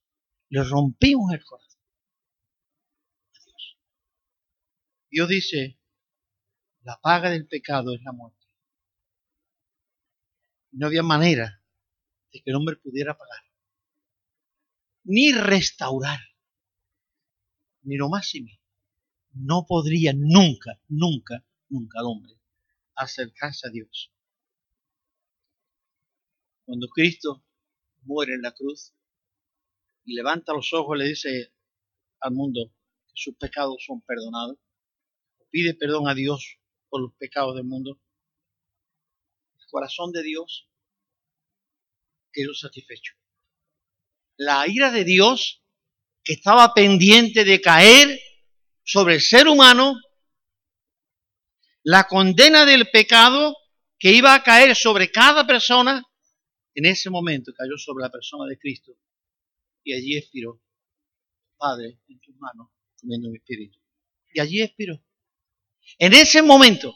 le 0.49 0.63
rompimos 0.63 1.31
el 1.31 1.43
corazón. 1.43 1.79
A 3.35 3.45
Dios. 3.45 3.77
Dios 5.11 5.27
dice, 5.27 5.77
la 6.83 6.99
paga 7.01 7.29
del 7.29 7.47
pecado 7.47 7.93
es 7.93 8.01
la 8.01 8.13
muerte. 8.13 8.47
No 10.71 10.87
había 10.87 11.03
manera 11.03 11.63
de 12.31 12.41
que 12.41 12.49
el 12.49 12.55
hombre 12.55 12.77
pudiera 12.77 13.17
pagar, 13.17 13.43
ni 15.03 15.33
restaurar, 15.33 16.19
ni 17.83 17.97
lo 17.97 18.09
similar. 18.21 18.59
No 19.33 19.65
podría 19.67 20.13
nunca, 20.13 20.81
nunca 20.87 21.45
nunca 21.71 21.99
al 21.99 22.05
hombre 22.05 22.33
acercarse 22.95 23.67
a 23.67 23.71
Dios. 23.71 24.13
Cuando 26.65 26.87
Cristo 26.89 27.43
muere 28.03 28.35
en 28.35 28.41
la 28.41 28.51
cruz 28.51 28.93
y 30.05 30.15
levanta 30.15 30.53
los 30.53 30.71
ojos, 30.73 30.97
le 30.97 31.05
dice 31.05 31.53
al 32.19 32.33
mundo 32.33 32.73
que 33.07 33.13
sus 33.15 33.35
pecados 33.35 33.83
son 33.85 34.01
perdonados, 34.01 34.57
pide 35.51 35.75
perdón 35.75 36.07
a 36.07 36.15
Dios 36.15 36.57
por 36.89 37.01
los 37.01 37.13
pecados 37.15 37.55
del 37.55 37.65
mundo, 37.65 38.01
el 39.59 39.65
corazón 39.69 40.11
de 40.11 40.23
Dios 40.23 40.67
quedó 42.31 42.53
satisfecho. 42.53 43.13
La 44.37 44.67
ira 44.67 44.91
de 44.91 45.03
Dios, 45.03 45.63
que 46.23 46.33
estaba 46.33 46.73
pendiente 46.73 47.43
de 47.43 47.61
caer 47.61 48.19
sobre 48.83 49.15
el 49.15 49.21
ser 49.21 49.47
humano, 49.47 49.95
la 51.83 52.05
condena 52.07 52.65
del 52.65 52.89
pecado 52.89 53.55
que 53.99 54.11
iba 54.11 54.33
a 54.33 54.43
caer 54.43 54.75
sobre 54.75 55.11
cada 55.11 55.45
persona, 55.45 56.03
en 56.73 56.85
ese 56.85 57.09
momento 57.09 57.53
cayó 57.53 57.77
sobre 57.77 58.03
la 58.03 58.09
persona 58.09 58.45
de 58.47 58.57
Cristo. 58.57 58.93
Y 59.83 59.93
allí 59.93 60.17
expiró. 60.17 60.61
Padre, 61.57 61.99
en 62.07 62.19
tus 62.19 62.35
manos, 62.37 62.69
comiendo 62.99 63.29
mi 63.29 63.37
espíritu. 63.37 63.79
Y 64.33 64.39
allí 64.39 64.61
expiró. 64.61 65.03
En 65.97 66.13
ese 66.13 66.41
momento, 66.41 66.95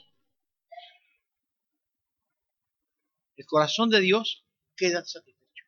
el 3.36 3.46
corazón 3.46 3.90
de 3.90 4.02
Dios 4.02 4.46
queda 4.76 5.04
satisfecho. 5.06 5.66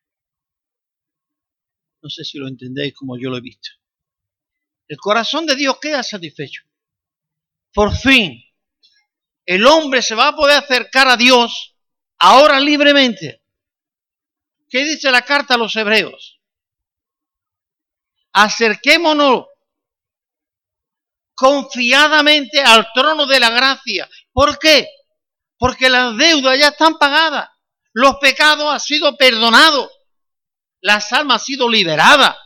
No 2.02 2.08
sé 2.08 2.24
si 2.24 2.38
lo 2.38 2.48
entendéis 2.48 2.94
como 2.94 3.18
yo 3.18 3.30
lo 3.30 3.36
he 3.36 3.40
visto. 3.40 3.70
El 4.86 4.96
corazón 4.96 5.46
de 5.46 5.56
Dios 5.56 5.78
queda 5.80 6.02
satisfecho. 6.02 6.62
Por 7.72 7.94
fin, 7.94 8.42
el 9.44 9.66
hombre 9.66 10.02
se 10.02 10.14
va 10.14 10.28
a 10.28 10.36
poder 10.36 10.58
acercar 10.58 11.08
a 11.08 11.16
Dios 11.16 11.76
ahora 12.18 12.58
libremente. 12.60 13.42
¿Qué 14.68 14.84
dice 14.84 15.10
la 15.10 15.22
carta 15.22 15.54
a 15.54 15.58
los 15.58 15.74
hebreos? 15.76 16.40
Acerquémonos 18.32 19.46
confiadamente 21.38 22.60
al 22.60 22.88
trono 22.92 23.24
de 23.24 23.38
la 23.38 23.50
gracia. 23.50 24.10
¿Por 24.32 24.58
qué? 24.58 24.88
Porque 25.56 25.88
las 25.88 26.16
deudas 26.16 26.58
ya 26.58 26.68
están 26.68 26.98
pagadas. 26.98 27.48
Los 27.92 28.16
pecados 28.16 28.74
han 28.74 28.80
sido 28.80 29.16
perdonados. 29.16 29.88
Las 30.80 31.12
almas 31.12 31.42
han 31.42 31.46
sido 31.46 31.68
liberadas. 31.68 32.36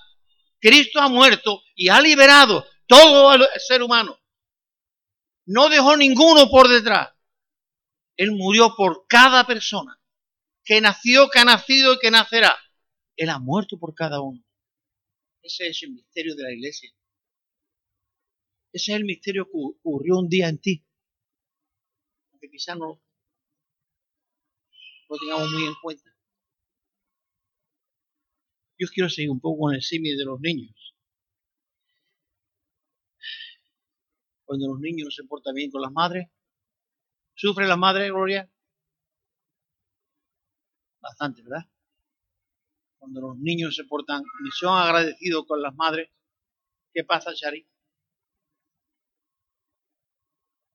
Cristo 0.61 1.01
ha 1.01 1.09
muerto 1.09 1.63
y 1.75 1.89
ha 1.89 2.03
liberado 2.03 2.67
todo 2.87 3.33
el 3.33 3.49
ser 3.67 3.83
humano. 3.83 4.21
No 5.47 5.71
dejó 5.71 5.97
ninguno 5.97 6.51
por 6.51 6.69
detrás. 6.69 7.13
Él 8.19 8.33
murió 8.33 8.75
por 8.77 9.07
cada 9.09 9.47
persona 9.47 9.99
que 10.65 10.83
nació, 10.83 11.31
que 11.31 11.39
ha 11.39 11.45
nacido 11.47 11.95
y 11.95 11.99
que 11.99 12.11
nacerá. 12.11 12.55
Él 13.17 13.31
ha 13.31 13.39
muerto 13.39 13.79
por 13.79 13.95
cada 13.95 14.21
uno. 14.21 14.45
Ese 15.43 15.69
es 15.69 15.83
el 15.83 15.93
misterio 15.93 16.35
de 16.37 16.43
la 16.43 16.53
iglesia. 16.53 16.93
Ese 18.73 18.93
es 18.93 18.97
el 18.97 19.05
misterio 19.05 19.45
que 19.45 19.53
ocurrió 19.55 20.19
un 20.19 20.29
día 20.29 20.49
en 20.49 20.59
ti. 20.59 20.85
Que 22.41 22.51
quizás 22.51 22.77
no 22.77 23.01
lo 25.09 25.17
tengamos 25.19 25.51
muy 25.53 25.65
en 25.65 25.75
cuenta. 25.81 26.11
Yo 28.79 28.89
quiero 28.93 29.09
seguir 29.09 29.31
un 29.31 29.41
poco 29.41 29.61
con 29.61 29.75
el 29.75 29.83
símil 29.83 30.17
de 30.17 30.25
los 30.25 30.41
niños. 30.41 30.93
cuando 34.53 34.69
los 34.69 34.81
niños 34.81 35.07
no 35.07 35.11
se 35.11 35.25
portan 35.25 35.55
bien 35.55 35.71
con 35.71 35.81
las 35.81 35.93
madres? 35.93 36.29
¿Sufre 37.35 37.67
la 37.67 37.79
madre, 37.79 38.11
Gloria? 38.11 38.53
Bastante, 41.01 41.41
¿verdad? 41.41 41.67
Cuando 42.99 43.23
los 43.23 43.39
niños 43.39 43.75
se 43.75 43.85
portan 43.85 44.23
y 44.47 44.51
son 44.51 44.77
agradecidos 44.77 45.47
con 45.47 45.63
las 45.63 45.75
madres, 45.75 46.11
¿qué 46.93 47.03
pasa, 47.03 47.33
Shari? 47.35 47.67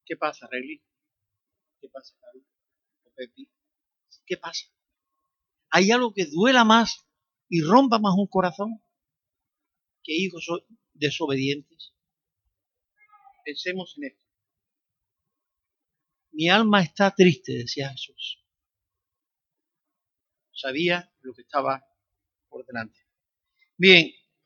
¿Qué 0.07 0.15
pasa, 0.15 0.47
Regli? 0.49 0.81
¿Qué 1.81 1.89
pasa, 1.89 2.15
Cari? 2.21 2.47
¿Qué 4.25 4.37
pasa? 4.37 4.65
¿Hay 5.69 5.91
algo 5.91 6.13
que 6.13 6.25
duela 6.25 6.63
más 6.63 7.05
y 7.49 7.61
rompa 7.61 7.99
más 7.99 8.13
un 8.17 8.27
corazón 8.27 8.81
que 10.03 10.13
hijos 10.13 10.47
desobedientes? 10.93 11.93
Pensemos 13.43 13.95
en 13.97 14.05
esto. 14.05 14.23
Mi 16.31 16.49
alma 16.49 16.81
está 16.83 17.13
triste, 17.13 17.53
decía 17.53 17.89
Jesús. 17.89 18.45
Sabía 20.53 21.11
lo 21.21 21.33
que 21.33 21.41
estaba 21.41 21.85
por 22.47 22.65
delante. 22.65 22.99
Bien, 23.75 24.09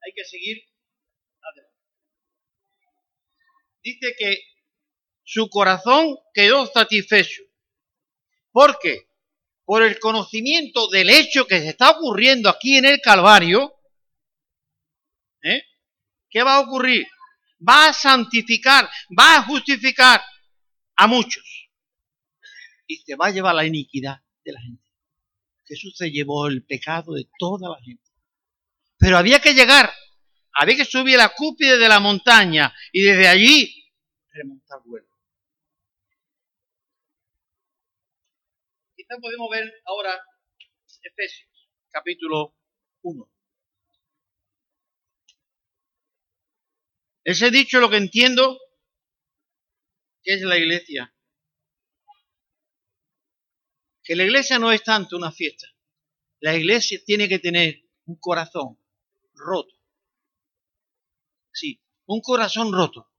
hay 0.00 0.12
que 0.14 0.24
seguir 0.24 0.64
adelante. 1.40 1.72
Dice 3.82 4.14
que 4.18 4.38
su 5.24 5.48
corazón 5.48 6.16
quedó 6.34 6.66
satisfecho. 6.66 7.42
¿Por 8.50 8.78
qué? 8.78 9.08
Por 9.64 9.82
el 9.82 9.98
conocimiento 9.98 10.88
del 10.88 11.10
hecho 11.10 11.46
que 11.46 11.60
se 11.60 11.70
está 11.70 11.90
ocurriendo 11.90 12.48
aquí 12.48 12.76
en 12.76 12.84
el 12.84 13.00
Calvario, 13.00 13.72
¿eh? 15.42 15.62
¿qué 16.28 16.42
va 16.42 16.56
a 16.56 16.60
ocurrir? 16.60 17.06
Va 17.66 17.88
a 17.88 17.92
santificar, 17.92 18.90
va 19.18 19.36
a 19.36 19.42
justificar 19.44 20.22
a 20.96 21.06
muchos. 21.06 21.44
Y 22.86 22.96
se 22.96 23.14
va 23.16 23.28
a 23.28 23.30
llevar 23.30 23.54
la 23.54 23.64
iniquidad 23.64 24.20
de 24.44 24.52
la 24.52 24.60
gente. 24.60 24.82
Jesús 25.64 25.96
se 25.96 26.10
llevó 26.10 26.48
el 26.48 26.64
pecado 26.64 27.14
de 27.14 27.28
toda 27.38 27.70
la 27.70 27.82
gente. 27.82 28.02
Pero 28.98 29.16
había 29.16 29.40
que 29.40 29.54
llegar, 29.54 29.92
había 30.54 30.76
que 30.76 30.84
subir 30.84 31.16
la 31.16 31.30
cúpide 31.34 31.78
de 31.78 31.88
la 31.88 32.00
montaña 32.00 32.74
y 32.92 33.02
desde 33.02 33.28
allí 33.28 33.92
remontar 34.30 34.80
vuelo. 34.84 35.08
Quizás 38.96 39.18
podemos 39.20 39.48
ver 39.50 39.72
ahora 39.84 40.20
Efesios, 41.02 41.50
capítulo 41.90 42.56
1. 43.02 43.28
Ese 47.24 47.50
dicho 47.50 47.80
lo 47.80 47.88
que 47.88 47.96
entiendo 47.96 48.58
que 50.22 50.34
es 50.34 50.42
la 50.42 50.58
iglesia. 50.58 51.14
Que 54.02 54.16
la 54.16 54.24
iglesia 54.24 54.58
no 54.58 54.72
es 54.72 54.82
tanto 54.82 55.16
una 55.16 55.30
fiesta. 55.30 55.68
La 56.40 56.56
iglesia 56.56 57.00
tiene 57.04 57.28
que 57.28 57.38
tener 57.38 57.82
un 58.06 58.16
corazón 58.16 58.78
roto. 59.34 59.81
Sí, 61.52 61.80
un 62.06 62.20
corazón 62.20 62.72
roto. 62.72 63.10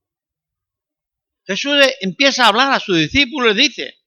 Jesús 1.46 1.76
empieza 2.02 2.46
a 2.46 2.48
hablar 2.48 2.72
a 2.72 2.80
sus 2.80 2.98
discípulos 2.98 3.56
y 3.56 3.60
dice, 3.60 4.00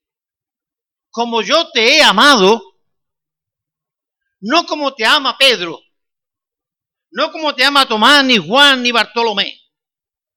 como 1.10 1.42
yo 1.42 1.70
te 1.70 1.96
he 1.96 2.02
amado, 2.02 2.62
no 4.40 4.64
como 4.66 4.94
te 4.94 5.04
ama 5.04 5.36
Pedro, 5.38 5.80
no 7.10 7.30
como 7.32 7.54
te 7.54 7.64
ama 7.64 7.86
Tomás, 7.86 8.24
ni 8.24 8.36
Juan, 8.36 8.82
ni 8.82 8.92
Bartolomé. 8.92 9.60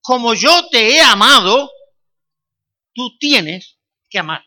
Como 0.01 0.33
yo 0.33 0.69
te 0.69 0.95
he 0.95 1.01
amado, 1.01 1.69
tú 2.93 3.17
tienes 3.17 3.77
que 4.09 4.19
amar. 4.19 4.43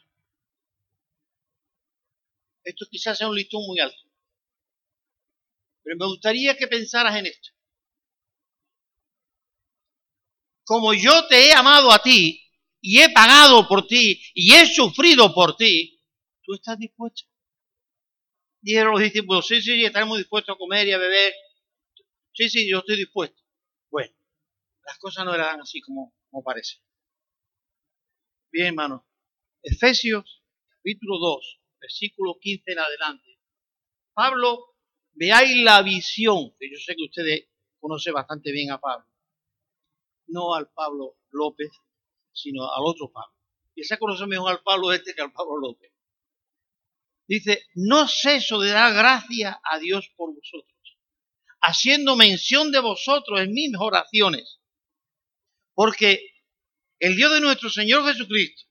Esto 2.65 2.87
quizás 2.91 3.19
sea 3.19 3.29
un 3.29 3.35
listón 3.35 3.63
muy 3.67 3.81
alto. 3.81 4.01
Pero 5.83 5.97
me 5.99 6.07
gustaría 6.07 6.57
que 6.57 6.69
pensaras 6.69 7.17
en 7.17 7.27
esto. 7.27 7.51
Como 10.73 10.95
yo 10.95 11.27
te 11.29 11.49
he 11.49 11.53
amado 11.53 11.93
a 11.93 11.99
ti 11.99 12.51
y 12.81 12.99
he 12.99 13.11
pagado 13.11 13.69
por 13.69 13.87
ti 13.87 14.23
y 14.33 14.55
he 14.55 14.65
sufrido 14.65 15.35
por 15.35 15.55
ti, 15.55 16.03
¿tú 16.43 16.55
estás 16.55 16.79
dispuesto? 16.79 17.29
Dijeron 18.63 18.93
los 18.93 19.03
discípulos, 19.03 19.47
sí, 19.47 19.61
sí, 19.61 19.85
estamos 19.85 20.17
dispuestos 20.17 20.55
a 20.55 20.59
comer 20.59 20.89
y 20.89 20.93
a 20.93 20.97
beber. 20.97 21.35
Sí, 22.33 22.49
sí, 22.49 22.71
yo 22.71 22.79
estoy 22.79 22.97
dispuesto. 22.97 23.39
Bueno, 23.91 24.15
las 24.87 24.97
cosas 24.97 25.27
no 25.27 25.35
eran 25.35 25.61
así 25.61 25.83
como, 25.83 26.15
como 26.31 26.43
parece. 26.43 26.79
Bien, 28.51 28.69
hermano. 28.69 29.07
Efesios 29.63 30.43
capítulo 30.71 31.19
2, 31.19 31.61
versículo 31.83 32.39
15 32.41 32.73
en 32.73 32.79
adelante. 32.79 33.39
Pablo, 34.15 34.75
veáis 35.11 35.55
la 35.63 35.83
visión, 35.83 36.57
que 36.59 36.71
yo 36.71 36.79
sé 36.79 36.97
que 36.97 37.05
ustedes 37.05 37.51
conocen 37.79 38.15
bastante 38.15 38.53
bien 38.53 38.71
a 38.71 38.81
Pablo. 38.81 39.12
No 40.33 40.55
al 40.55 40.71
Pablo 40.73 41.19
López, 41.31 41.71
sino 42.33 42.65
al 42.73 42.83
otro 42.85 43.11
Pablo. 43.13 43.37
Y 43.75 43.85
se 43.85 43.99
conoce 43.99 44.27
mejor 44.27 44.51
al 44.51 44.63
Pablo 44.63 44.93
este 44.93 45.15
que 45.15 45.23
al 45.23 45.33
Pablo 45.33 45.59
López. 45.59 45.93
Dice, 47.29 47.67
no 47.75 48.09
ceso 48.09 48.61
de 48.61 48.71
dar 48.71 48.93
gracias 48.93 49.57
a 49.71 49.79
Dios 49.79 50.11
por 50.17 50.35
vosotros, 50.35 50.99
haciendo 51.61 52.17
mención 52.17 52.73
de 52.73 52.81
vosotros 52.81 53.41
en 53.41 53.53
mis 53.53 53.71
oraciones, 53.79 54.61
porque 55.73 56.33
el 56.99 57.17
Dios 57.17 57.33
de 57.33 57.41
nuestro 57.41 57.71
Señor 57.71 58.05
Jesucristo, 58.05 58.69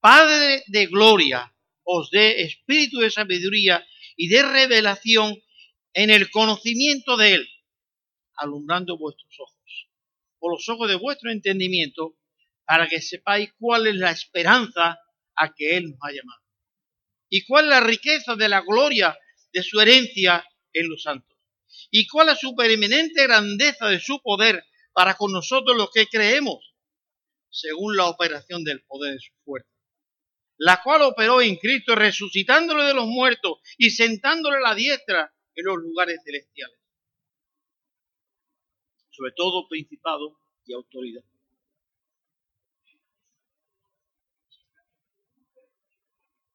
Padre 0.00 0.64
de 0.66 0.86
gloria, 0.86 1.56
os 1.84 2.10
dé 2.10 2.42
espíritu 2.42 2.98
de 2.98 3.10
sabiduría 3.10 3.86
y 4.16 4.28
de 4.28 4.42
revelación 4.42 5.36
en 5.94 6.10
el 6.10 6.30
conocimiento 6.30 7.16
de 7.16 7.34
Él, 7.34 7.48
alumbrando 8.36 8.98
vuestros 8.98 9.34
ojos, 9.40 9.61
por 10.42 10.54
los 10.54 10.68
ojos 10.68 10.88
de 10.88 10.96
vuestro 10.96 11.30
entendimiento, 11.30 12.16
para 12.66 12.88
que 12.88 13.00
sepáis 13.00 13.52
cuál 13.60 13.86
es 13.86 13.94
la 13.94 14.10
esperanza 14.10 14.98
a 15.36 15.54
que 15.54 15.76
Él 15.76 15.90
nos 15.90 15.98
ha 16.02 16.10
llamado. 16.10 16.42
Y 17.30 17.44
cuál 17.44 17.66
es 17.66 17.70
la 17.70 17.80
riqueza 17.80 18.34
de 18.34 18.48
la 18.48 18.60
gloria 18.62 19.16
de 19.52 19.62
su 19.62 19.80
herencia 19.80 20.44
en 20.72 20.88
los 20.88 21.04
santos. 21.04 21.38
Y 21.92 22.08
cuál 22.08 22.28
es 22.28 22.34
la 22.34 22.40
supereminente 22.40 23.22
grandeza 23.22 23.86
de 23.86 24.00
su 24.00 24.20
poder 24.20 24.64
para 24.92 25.14
con 25.14 25.30
nosotros 25.30 25.76
los 25.76 25.92
que 25.92 26.08
creemos, 26.08 26.74
según 27.48 27.96
la 27.96 28.06
operación 28.06 28.64
del 28.64 28.82
poder 28.82 29.14
de 29.14 29.20
su 29.20 29.32
fuerza, 29.44 29.70
la 30.58 30.82
cual 30.82 31.02
operó 31.02 31.40
en 31.40 31.54
Cristo 31.54 31.94
resucitándole 31.94 32.82
de 32.82 32.94
los 32.94 33.06
muertos 33.06 33.60
y 33.78 33.90
sentándole 33.90 34.56
a 34.56 34.70
la 34.70 34.74
diestra 34.74 35.32
en 35.54 35.64
los 35.66 35.76
lugares 35.76 36.20
celestiales, 36.24 36.78
sobre 39.12 39.32
todo 39.36 39.68
principado 39.68 40.36
y 40.66 40.72
autoridad. 40.72 41.22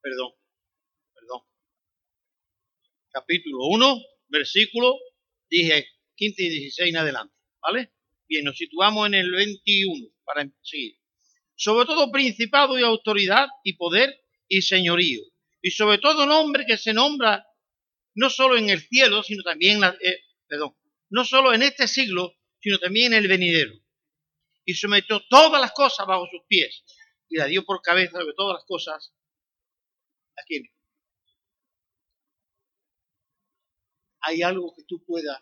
Perdón 0.02 0.38
capítulo 3.18 3.66
1, 3.66 4.00
versículo, 4.28 4.96
dije 5.50 5.86
15 6.16 6.42
y 6.42 6.48
16 6.50 6.90
en 6.90 6.96
adelante, 6.96 7.34
¿vale? 7.60 7.92
Bien, 8.28 8.44
nos 8.44 8.56
situamos 8.56 9.06
en 9.08 9.14
el 9.14 9.30
21 9.30 10.08
para 10.24 10.48
seguir. 10.62 10.96
Sobre 11.56 11.86
todo 11.86 12.12
principado 12.12 12.78
y 12.78 12.82
autoridad 12.82 13.48
y 13.64 13.72
poder 13.74 14.14
y 14.46 14.62
señorío. 14.62 15.22
Y 15.60 15.70
sobre 15.70 15.98
todo 15.98 16.26
nombre 16.26 16.64
que 16.66 16.76
se 16.76 16.92
nombra 16.92 17.44
no 18.14 18.30
solo 18.30 18.56
en 18.56 18.70
el 18.70 18.80
cielo, 18.80 19.22
sino 19.22 19.42
también, 19.42 19.82
eh, 19.82 20.20
perdón, 20.46 20.76
no 21.10 21.24
solo 21.24 21.52
en 21.52 21.62
este 21.62 21.88
siglo, 21.88 22.34
sino 22.68 22.78
también 22.78 23.14
el 23.14 23.26
venidero. 23.28 23.72
Y 24.66 24.74
sometió 24.74 25.20
todas 25.30 25.58
las 25.58 25.72
cosas 25.72 26.06
bajo 26.06 26.26
sus 26.26 26.42
pies 26.46 26.84
y 27.30 27.38
la 27.38 27.46
dio 27.46 27.64
por 27.64 27.80
cabeza 27.80 28.18
de 28.18 28.34
todas 28.36 28.56
las 28.56 28.64
cosas 28.66 29.14
a 30.36 30.42
quién? 30.46 30.64
hay 34.20 34.42
algo 34.42 34.74
que 34.74 34.84
tú 34.84 35.02
puedas 35.04 35.40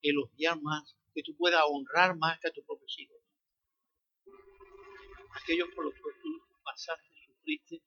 elogiar 0.00 0.60
más, 0.62 0.96
que 1.12 1.22
tú 1.24 1.36
puedas 1.36 1.62
honrar 1.68 2.16
más 2.16 2.38
que 2.38 2.48
a 2.48 2.52
tus 2.52 2.64
propios. 2.64 2.96
Aquellos 5.42 5.68
por 5.74 5.86
los 5.86 5.94
que 5.94 6.00
tú 6.22 6.28
pasaste, 6.62 7.08
sufriste. 7.26 7.82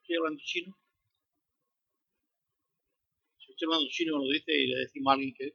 ¿Estoy 0.00 0.16
hablando 0.16 0.42
chino? 0.44 0.83
Estoy 3.54 3.66
hablando 3.66 3.88
chino, 3.88 4.18
lo 4.18 4.28
dice 4.28 4.52
y 4.52 4.66
le 4.66 4.78
decimos 4.80 5.12
a 5.12 5.14
alguien 5.14 5.32
que, 5.32 5.54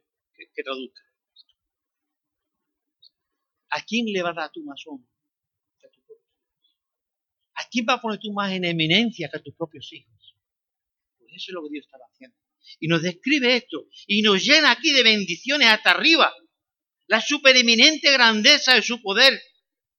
que, 0.54 0.62
traduzca. 0.62 1.02
¿A 3.72 3.84
quién 3.84 4.06
le 4.06 4.22
va 4.22 4.30
a 4.30 4.32
dar 4.32 4.50
tu 4.50 4.64
más 4.64 4.82
honra? 4.86 5.06
¿A 7.54 7.68
quién 7.70 7.84
va 7.86 7.94
a 7.94 8.00
poner 8.00 8.18
tú 8.18 8.32
más 8.32 8.50
en 8.52 8.64
eminencia 8.64 9.28
que 9.28 9.36
a 9.36 9.42
tus 9.42 9.54
propios 9.54 9.92
hijos? 9.92 10.34
Pues 11.18 11.30
eso 11.34 11.50
es 11.50 11.52
lo 11.52 11.62
que 11.64 11.72
Dios 11.72 11.84
estaba 11.84 12.04
haciendo. 12.10 12.36
Y 12.78 12.88
nos 12.88 13.02
describe 13.02 13.54
esto 13.54 13.86
y 14.06 14.22
nos 14.22 14.42
llena 14.42 14.70
aquí 14.70 14.92
de 14.92 15.02
bendiciones 15.02 15.68
hasta 15.68 15.90
arriba. 15.90 16.32
La 17.06 17.20
supereminente 17.20 18.10
grandeza 18.12 18.74
de 18.74 18.82
su 18.82 19.02
poder 19.02 19.38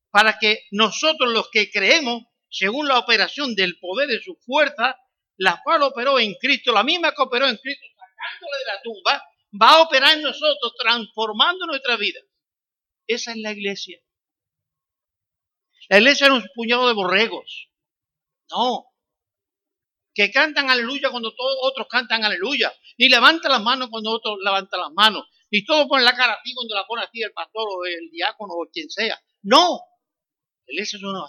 para 0.09 0.39
que 0.39 0.63
nosotros 0.71 1.31
los 1.31 1.51
que 1.51 1.69
creemos, 1.69 2.23
según 2.49 2.87
la 2.87 2.97
operación 2.97 3.53
del 3.53 3.77
poder 3.79 4.09
de 4.09 4.23
su 4.23 4.35
fuerza, 4.37 4.97
la 5.41 5.59
cual 5.63 5.81
operó 5.81 6.19
en 6.19 6.35
Cristo, 6.35 6.71
la 6.71 6.83
misma 6.83 7.11
que 7.13 7.21
operó 7.23 7.47
en 7.47 7.57
Cristo, 7.57 7.83
sacándole 7.97 8.57
de 8.59 8.65
la 8.65 8.81
tumba, 8.83 9.23
va 9.59 9.69
a 9.69 9.81
operar 9.81 10.13
en 10.13 10.21
nosotros, 10.21 10.75
transformando 10.77 11.65
nuestra 11.65 11.97
vida. 11.97 12.19
Esa 13.07 13.31
es 13.31 13.37
la 13.37 13.51
iglesia. 13.51 13.99
La 15.89 15.97
iglesia 15.97 16.27
es 16.27 16.33
un 16.33 16.47
puñado 16.53 16.87
de 16.87 16.93
borregos. 16.93 17.69
No. 18.51 18.85
Que 20.13 20.31
cantan 20.31 20.69
aleluya 20.69 21.09
cuando 21.09 21.33
todos 21.33 21.57
otros 21.63 21.87
cantan 21.89 22.23
aleluya. 22.23 22.71
Ni 22.99 23.09
levantan 23.09 23.51
las 23.51 23.63
manos 23.63 23.89
cuando 23.89 24.11
otros 24.11 24.37
levantan 24.43 24.79
las 24.79 24.91
manos. 24.91 25.27
Ni 25.49 25.65
todos 25.65 25.87
ponen 25.87 26.05
la 26.05 26.15
cara 26.15 26.33
así 26.33 26.53
cuando 26.53 26.75
la 26.75 26.85
pone 26.85 27.01
así 27.01 27.19
el 27.19 27.33
pastor 27.33 27.67
o 27.67 27.85
el 27.85 28.11
diácono 28.11 28.53
o 28.53 28.69
quien 28.71 28.91
sea. 28.91 29.19
No. 29.41 29.81
La 30.67 30.73
iglesia 30.73 30.97
es 30.97 31.03
un 31.03 31.19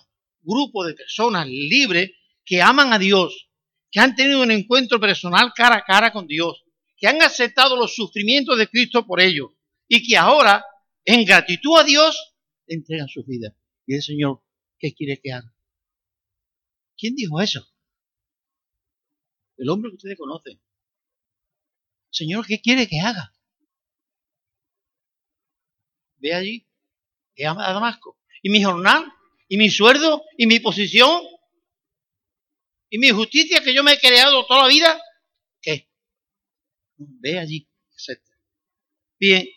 grupo 0.43 0.85
de 0.85 0.93
personas 0.93 1.47
libres 1.47 2.11
que 2.45 2.61
aman 2.61 2.93
a 2.93 2.99
Dios, 2.99 3.49
que 3.93 4.01
han 4.01 4.17
tenido 4.17 4.43
un 4.43 4.51
encuentro 4.51 4.99
personal 4.99 5.53
cara 5.55 5.77
a 5.77 5.85
cara 5.85 6.11
con 6.13 6.27
Dios, 6.27 6.65
que 6.97 7.07
han 7.07 7.21
aceptado 7.21 7.77
los 7.77 7.95
sufrimientos 7.95 8.59
de 8.59 8.67
Cristo 8.67 9.07
por 9.07 9.21
ellos 9.21 9.51
y 9.87 10.03
que 10.03 10.17
ahora, 10.17 10.65
en 11.05 11.27
gratitud 11.27 11.79
a 11.79 11.85
Dios, 11.85 12.35
entregan 12.67 13.07
su 13.07 13.23
vida. 13.25 13.55
Y 13.87 13.97
el 13.97 14.03
Señor, 14.03 14.43
¿qué 14.79 14.95
quiere 14.95 15.21
que 15.21 15.33
haga? 15.33 15.55
¿Quién 16.97 17.15
dijo 17.15 17.41
eso? 17.41 17.69
El 19.59 19.69
hombre 19.69 19.91
que 19.91 19.97
ustedes 19.97 20.17
conocen. 20.17 20.59
Señor, 22.11 22.47
¿qué 22.47 22.61
quiere 22.61 22.89
que 22.89 23.01
haga? 23.01 23.35
Ve 26.17 26.33
allí, 26.33 26.67
ve 27.37 27.47
a 27.47 27.55
Damasco. 27.55 28.19
¿Y 28.43 28.49
mi 28.49 28.63
jornal? 28.63 29.05
¿Y 29.49 29.59
mi 29.59 29.69
sueldo? 29.69 30.23
¿Y 30.39 30.47
mi 30.47 30.61
posición? 30.61 31.23
¿Y 32.93 32.99
mi 32.99 33.09
justicia 33.09 33.63
que 33.65 33.73
yo 33.73 33.83
me 33.83 33.95
he 33.95 33.99
creado 33.99 34.45
toda 34.45 34.65
la 34.65 34.69
vida? 34.69 35.01
¿Qué? 35.63 35.89
Ve 36.99 37.39
allí, 37.39 37.67
Bien, 39.19 39.49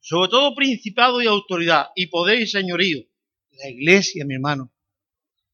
sobre 0.00 0.30
todo 0.30 0.54
principado 0.54 1.20
y 1.20 1.26
autoridad, 1.26 1.88
y 1.94 2.06
poder 2.06 2.40
y 2.40 2.46
señorío, 2.46 3.04
la 3.50 3.68
iglesia, 3.68 4.24
mi 4.24 4.36
hermano, 4.36 4.72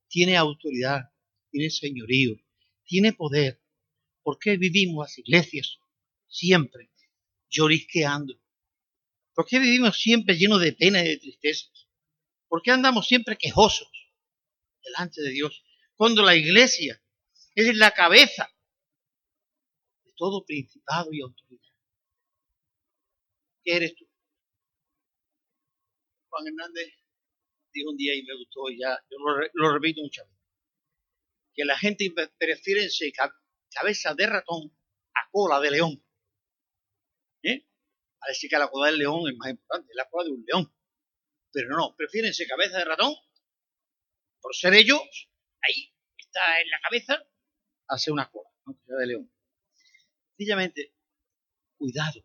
tiene 0.07 0.37
autoridad, 0.37 1.11
tiene 1.51 1.69
señorío, 1.69 2.37
tiene 2.85 3.13
poder. 3.13 3.61
¿Por 4.23 4.39
qué 4.39 4.57
vivimos 4.57 5.05
las 5.05 5.19
iglesias 5.19 5.79
siempre 6.29 6.93
llorisqueando? 7.51 8.41
¿Por 9.35 9.47
qué 9.47 9.59
vivimos 9.59 9.99
siempre 9.99 10.37
llenos 10.37 10.61
de 10.61 10.73
pena 10.75 11.03
y 11.03 11.09
de 11.09 11.17
tristezas? 11.17 11.89
¿Por 12.47 12.63
qué 12.63 12.71
andamos 12.71 13.09
siempre 13.09 13.37
quejosos 13.37 13.91
delante 14.85 15.23
de 15.23 15.31
Dios? 15.31 15.64
Cuando 15.97 16.23
la 16.23 16.35
iglesia 16.35 17.01
es 17.55 17.77
la 17.77 17.93
cabeza 17.93 18.51
de 20.05 20.13
todo 20.17 20.45
principado 20.45 21.13
y 21.13 21.21
autoridad. 21.21 21.73
¿Qué 23.63 23.77
eres 23.77 23.95
tú? 23.95 24.05
Juan 26.29 26.49
Hernández 26.49 26.93
dijo 27.73 27.91
un 27.91 27.97
día 27.97 28.15
y 28.15 28.23
me 28.23 28.37
gustó 28.37 28.71
y 28.71 28.79
ya, 28.79 28.99
yo 29.11 29.19
lo, 29.53 29.73
repito 29.73 30.03
muchas 30.03 30.27
veces, 30.27 30.45
que 31.55 31.65
la 31.65 31.79
gente 31.79 32.13
prefiere 32.39 32.89
cabeza 33.73 34.15
de 34.15 34.27
ratón 34.27 34.77
a 35.15 35.31
cola 35.31 35.61
de 35.61 35.71
león. 35.71 36.05
¿Eh? 37.43 37.67
Parece 38.19 38.49
que 38.49 38.59
la 38.59 38.69
cola 38.69 38.87
del 38.91 38.99
león 38.99 39.29
es 39.29 39.37
más 39.37 39.51
importante, 39.51 39.93
la 39.95 40.09
cola 40.09 40.25
de 40.25 40.31
un 40.31 40.45
león. 40.47 40.75
Pero 41.53 41.77
no, 41.77 41.95
prefieren 41.97 42.33
cabeza 42.49 42.79
de 42.79 42.85
ratón, 42.85 43.15
por 44.41 44.55
ser 44.55 44.75
ellos, 44.75 45.01
ahí 45.69 45.95
está 46.17 46.61
en 46.61 46.71
la 46.71 46.81
cabeza, 46.81 47.27
ser 47.97 48.13
una 48.13 48.31
cola, 48.31 48.51
¿no? 48.67 48.79
de 48.99 49.07
león. 49.07 49.33
Sencillamente, 50.37 50.95
cuidado. 51.77 52.25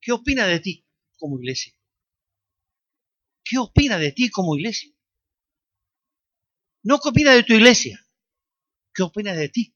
¿Qué 0.00 0.12
opina 0.12 0.46
de 0.46 0.60
ti 0.60 0.86
como 1.16 1.38
iglesia? 1.38 1.72
¿Qué 3.42 3.58
opina 3.58 3.98
de 3.98 4.12
ti 4.12 4.30
como 4.30 4.56
iglesia? 4.56 4.92
No 6.82 6.98
qué 6.98 7.08
opina 7.08 7.32
de 7.32 7.42
tu 7.42 7.54
iglesia, 7.54 7.98
qué 8.92 9.02
opina 9.02 9.32
de 9.32 9.48
ti 9.48 9.74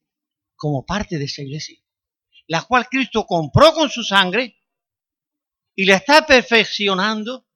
como 0.56 0.84
parte 0.84 1.16
de 1.16 1.24
esa 1.24 1.42
iglesia, 1.42 1.78
la 2.46 2.62
cual 2.62 2.88
Cristo 2.88 3.24
compró 3.24 3.72
con 3.72 3.88
su 3.88 4.02
sangre 4.02 4.58
y 5.74 5.86
la 5.86 5.96
está 5.96 6.26
perfeccionando 6.26 7.46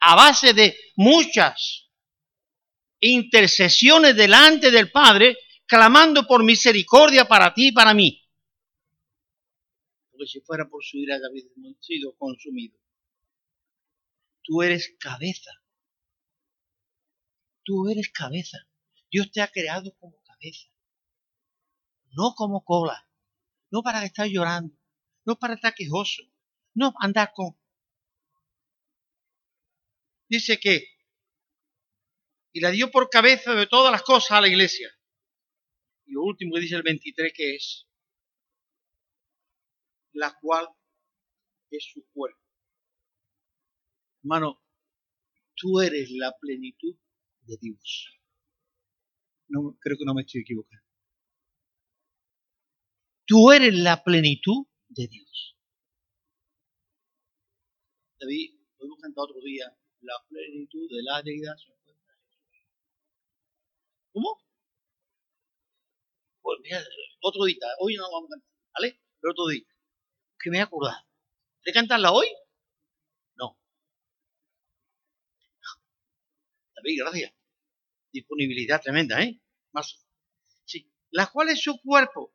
a 0.00 0.14
base 0.16 0.52
de 0.52 0.76
muchas 0.96 1.85
intercesiones 3.00 4.16
delante 4.16 4.70
del 4.70 4.90
Padre, 4.90 5.36
clamando 5.66 6.26
por 6.26 6.44
misericordia 6.44 7.26
para 7.26 7.52
ti 7.52 7.68
y 7.68 7.72
para 7.72 7.94
mí. 7.94 8.22
Porque 10.10 10.26
si 10.26 10.40
fuera 10.40 10.68
por 10.68 10.82
su 10.82 10.98
ira 10.98 11.18
ya 11.18 11.26
había 11.26 11.44
sido 11.80 12.16
consumido. 12.16 12.78
Tú 14.42 14.62
eres 14.62 14.96
cabeza. 14.98 15.50
Tú 17.64 17.88
eres 17.88 18.10
cabeza. 18.10 18.58
Dios 19.10 19.30
te 19.32 19.40
ha 19.40 19.48
creado 19.48 19.94
como 19.98 20.22
cabeza. 20.22 20.68
No 22.12 22.34
como 22.34 22.64
cola. 22.64 23.08
No 23.70 23.82
para 23.82 24.04
estés 24.04 24.30
llorando. 24.30 24.74
No 25.24 25.36
para 25.38 25.54
estar 25.54 25.74
quejoso. 25.74 26.22
No 26.74 26.94
andar 27.00 27.32
con... 27.34 27.58
Dice 30.28 30.58
que... 30.58 30.95
Y 32.56 32.60
la 32.60 32.70
dio 32.70 32.90
por 32.90 33.10
cabeza 33.10 33.54
de 33.54 33.66
todas 33.66 33.92
las 33.92 34.02
cosas 34.02 34.30
a 34.30 34.40
la 34.40 34.48
iglesia. 34.48 34.90
Y 36.06 36.12
lo 36.12 36.22
último 36.22 36.54
que 36.54 36.62
dice 36.62 36.76
el 36.76 36.82
23 36.82 37.30
que 37.36 37.54
es. 37.54 37.86
La 40.12 40.34
cual 40.40 40.66
es 41.70 41.84
su 41.92 42.02
cuerpo. 42.14 42.40
Hermano, 44.22 44.64
tú 45.54 45.82
eres 45.82 46.10
la 46.12 46.34
plenitud 46.40 46.96
de 47.42 47.58
Dios. 47.60 48.18
No, 49.48 49.76
creo 49.78 49.98
que 49.98 50.06
no 50.06 50.14
me 50.14 50.22
estoy 50.22 50.40
equivocando. 50.40 50.86
Tú 53.26 53.52
eres 53.52 53.74
la 53.74 54.02
plenitud 54.02 54.66
de 54.88 55.08
Dios. 55.08 55.58
David, 58.18 58.58
podemos 58.78 58.98
cantar 59.02 59.24
otro 59.24 59.42
día, 59.42 59.76
la 60.00 60.14
plenitud 60.30 60.88
de 60.88 61.02
la 61.02 61.20
deidad 61.20 61.54
¿Cómo? 64.16 64.40
Pues 66.40 66.58
mira, 66.62 66.82
otro 67.20 67.44
día, 67.44 67.58
hoy 67.80 67.96
no 67.96 68.10
vamos 68.10 68.30
a 68.30 68.32
cantar, 68.32 68.50
¿vale? 68.72 69.00
Pero 69.20 69.32
otro 69.32 69.46
día, 69.48 69.66
que 70.40 70.48
me 70.48 70.56
he 70.56 70.62
acordado. 70.62 71.04
¿De 71.66 71.72
cantarla 71.72 72.12
hoy? 72.12 72.26
David, 76.76 76.98
gracias. 76.98 77.34
Disponibilidad 78.10 78.80
tremenda, 78.80 79.22
¿eh? 79.22 79.38
Más. 79.72 80.06
Sí. 80.64 80.90
La 81.10 81.26
cual 81.26 81.50
es 81.50 81.60
su 81.60 81.78
cuerpo, 81.82 82.34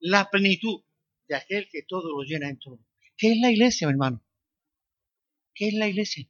la 0.00 0.28
plenitud 0.28 0.84
de 1.28 1.36
aquel 1.36 1.66
que 1.70 1.84
todo 1.88 2.10
lo 2.10 2.24
llena 2.24 2.50
en 2.50 2.58
todo. 2.58 2.78
¿Qué 3.16 3.32
es 3.32 3.38
la 3.40 3.50
iglesia, 3.50 3.86
mi 3.86 3.92
hermano? 3.92 4.22
¿Qué 5.54 5.68
es 5.68 5.74
la 5.74 5.88
iglesia? 5.88 6.28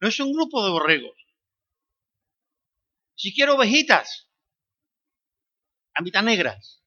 No 0.00 0.08
es 0.08 0.20
un 0.20 0.32
grupo 0.32 0.64
de 0.64 0.70
borregos. 0.70 1.16
Si 3.14 3.34
quiero 3.34 3.54
ovejitas, 3.54 4.28
a 5.94 6.02
mitad 6.02 6.22
negras. 6.22 6.82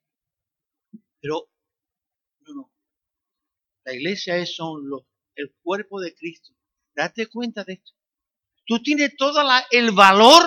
Pero, 1.19 1.49
no, 2.41 2.53
no. 2.53 2.71
La 3.83 3.93
iglesia 3.93 4.37
es 4.37 4.55
son 4.55 4.83
el 5.35 5.55
cuerpo 5.61 5.99
de 5.99 6.13
Cristo, 6.13 6.53
Date 6.93 7.27
cuenta 7.27 7.63
de 7.63 7.73
esto. 7.73 7.93
Tú 8.65 8.81
tienes 8.83 9.15
todo 9.17 9.41
el 9.71 9.91
valor 9.91 10.43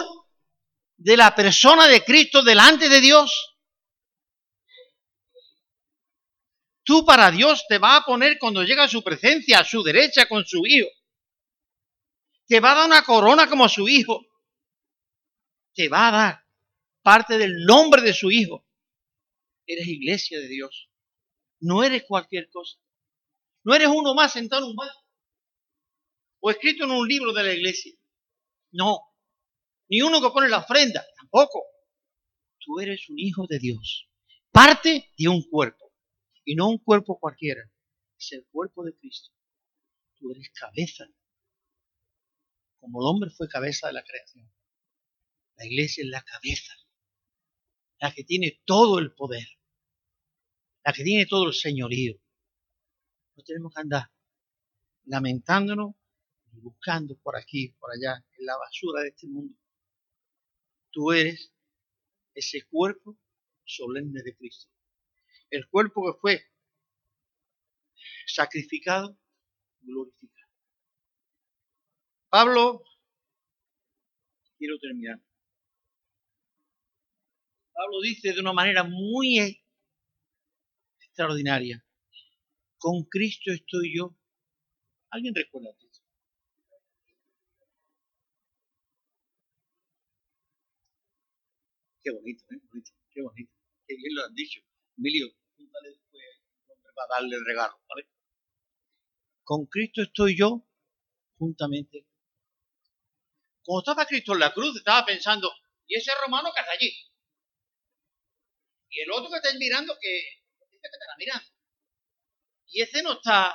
de 0.96 1.16
la 1.16 1.34
persona 1.34 1.88
de 1.88 2.04
Cristo 2.04 2.42
delante 2.42 2.88
de 2.88 3.00
Dios. 3.00 3.56
Tú 6.84 7.04
para 7.04 7.30
Dios 7.30 7.64
te 7.68 7.78
va 7.78 7.96
a 7.96 8.04
poner 8.04 8.38
cuando 8.38 8.62
llega 8.62 8.84
a 8.84 8.88
su 8.88 9.02
presencia, 9.02 9.60
a 9.60 9.64
su 9.64 9.82
derecha 9.82 10.28
con 10.28 10.44
su 10.44 10.62
hijo. 10.66 10.88
Te 12.47 12.61
va 12.61 12.72
a 12.72 12.74
dar 12.76 12.86
una 12.86 13.03
corona 13.03 13.49
como 13.49 13.68
su 13.68 13.88
hijo. 13.88 14.26
Te 15.74 15.88
va 15.88 16.09
a 16.09 16.12
dar 16.12 16.47
parte 17.03 17.38
del 17.38 17.64
nombre 17.64 18.03
de 18.03 18.12
su 18.12 18.30
hijo. 18.30 18.66
Eres 19.66 19.86
iglesia 19.86 20.38
de 20.38 20.49
Dios. 20.49 20.90
No 21.61 21.82
eres 21.82 22.05
cualquier 22.07 22.51
cosa. 22.51 22.78
No 23.64 23.74
eres 23.74 23.88
uno 23.88 24.14
más 24.14 24.32
sentado 24.32 24.64
en 24.64 24.70
un 24.70 24.76
banco 24.76 25.03
o 26.43 26.51
escrito 26.51 26.84
en 26.84 26.90
un 26.90 27.09
libro 27.09 27.32
de 27.32 27.45
la 27.45 27.55
iglesia. 27.55 27.93
No. 28.72 29.01
Ni 29.88 30.03
uno 30.03 30.20
que 30.20 30.30
pone 30.30 30.49
la 30.49 30.59
ofrenda, 30.59 31.05
tampoco. 31.16 31.62
Tú 32.59 32.80
eres 32.80 33.09
un 33.09 33.18
hijo 33.18 33.47
de 33.49 33.59
Dios, 33.59 34.09
parte 34.51 35.12
de 35.16 35.28
un 35.28 35.43
cuerpo, 35.43 35.93
y 36.45 36.55
no 36.55 36.68
un 36.68 36.78
cuerpo 36.78 37.18
cualquiera, 37.18 37.62
es 38.18 38.32
el 38.32 38.47
cuerpo 38.51 38.84
de 38.84 38.95
Cristo. 38.97 39.30
Tú 40.18 40.30
eres 40.32 40.51
cabeza, 40.51 41.07
el 43.03 43.09
hombre 43.09 43.30
fue 43.30 43.48
cabeza 43.48 43.88
de 43.88 43.94
la 43.94 44.05
creación. 44.05 44.50
La 45.57 45.66
iglesia 45.66 46.03
es 46.03 46.11
la 46.11 46.22
cabeza, 46.22 46.72
la 47.98 48.12
que 48.12 48.24
tiene 48.24 48.62
todo 48.64 48.98
el 48.98 49.12
poder, 49.14 49.46
la 50.84 50.92
que 50.92 51.05
tiene 51.05 51.26
todo 51.26 51.48
el 51.48 51.55
señorío. 51.55 52.14
No 53.36 53.42
tenemos 53.44 53.74
que 53.74 53.80
andar 53.80 54.11
lamentándonos 55.05 55.94
buscando 56.53 57.16
por 57.18 57.36
aquí, 57.36 57.68
por 57.80 57.90
allá, 57.90 58.24
en 58.38 58.46
la 58.46 58.57
basura 58.57 59.03
de 59.03 59.09
este 59.09 59.26
mundo. 59.26 59.59
Tú 60.90 61.12
eres 61.12 61.53
ese 62.34 62.62
cuerpo 62.68 63.18
solemne 63.64 64.22
de 64.22 64.36
Cristo. 64.36 64.70
El 65.50 65.68
cuerpo 65.68 66.05
que 66.07 66.18
fue 66.20 66.46
sacrificado, 68.26 69.18
glorificado. 69.80 70.50
Pablo, 72.28 72.84
quiero 74.62 74.78
terminar. 74.78 75.20
Pablo 77.74 78.00
dice 78.00 78.32
de 78.32 78.40
una 78.40 78.52
manera 78.52 78.84
muy 78.84 79.58
extraordinaria, 81.00 81.84
con 82.78 83.02
Cristo 83.10 83.50
estoy 83.50 83.96
yo. 83.96 84.16
¿Alguien 85.10 85.34
recuerda 85.34 85.70
esto? 85.70 85.88
Qué 92.04 92.10
bonito, 92.12 92.44
¿eh? 92.50 92.60
Bonito, 92.68 92.90
qué 93.10 93.22
bonito. 93.22 93.52
Qué 93.88 93.96
bien 93.96 94.14
lo 94.14 94.24
han 94.24 94.34
dicho. 94.34 94.60
Emilio, 94.96 95.26
júntale 95.56 95.88
después 95.88 96.24
para 96.94 97.20
darle 97.20 97.34
el 97.34 97.44
regalo, 97.44 97.80
¿vale? 97.88 98.06
Con 99.42 99.66
Cristo 99.66 100.02
estoy 100.02 100.36
yo 100.38 100.64
juntamente. 101.36 102.06
Cuando 103.64 103.80
estaba 103.80 104.06
Cristo 104.06 104.32
en 104.32 104.40
la 104.40 104.52
cruz, 104.52 104.76
estaba 104.76 105.06
pensando, 105.06 105.52
¿y 105.86 105.96
ese 105.96 106.12
romano 106.20 106.50
que 106.52 106.60
está 106.60 106.72
allí? 106.72 106.92
Y 108.90 109.00
el 109.00 109.10
otro 109.10 109.30
que 109.30 109.36
está 109.36 109.56
mirando, 109.58 109.96
que 110.00 110.08
dice 110.70 110.82
que 110.82 111.24
mirando. 111.24 111.48
Y 112.66 112.82
ese 112.82 113.02
no 113.02 113.12
está. 113.12 113.54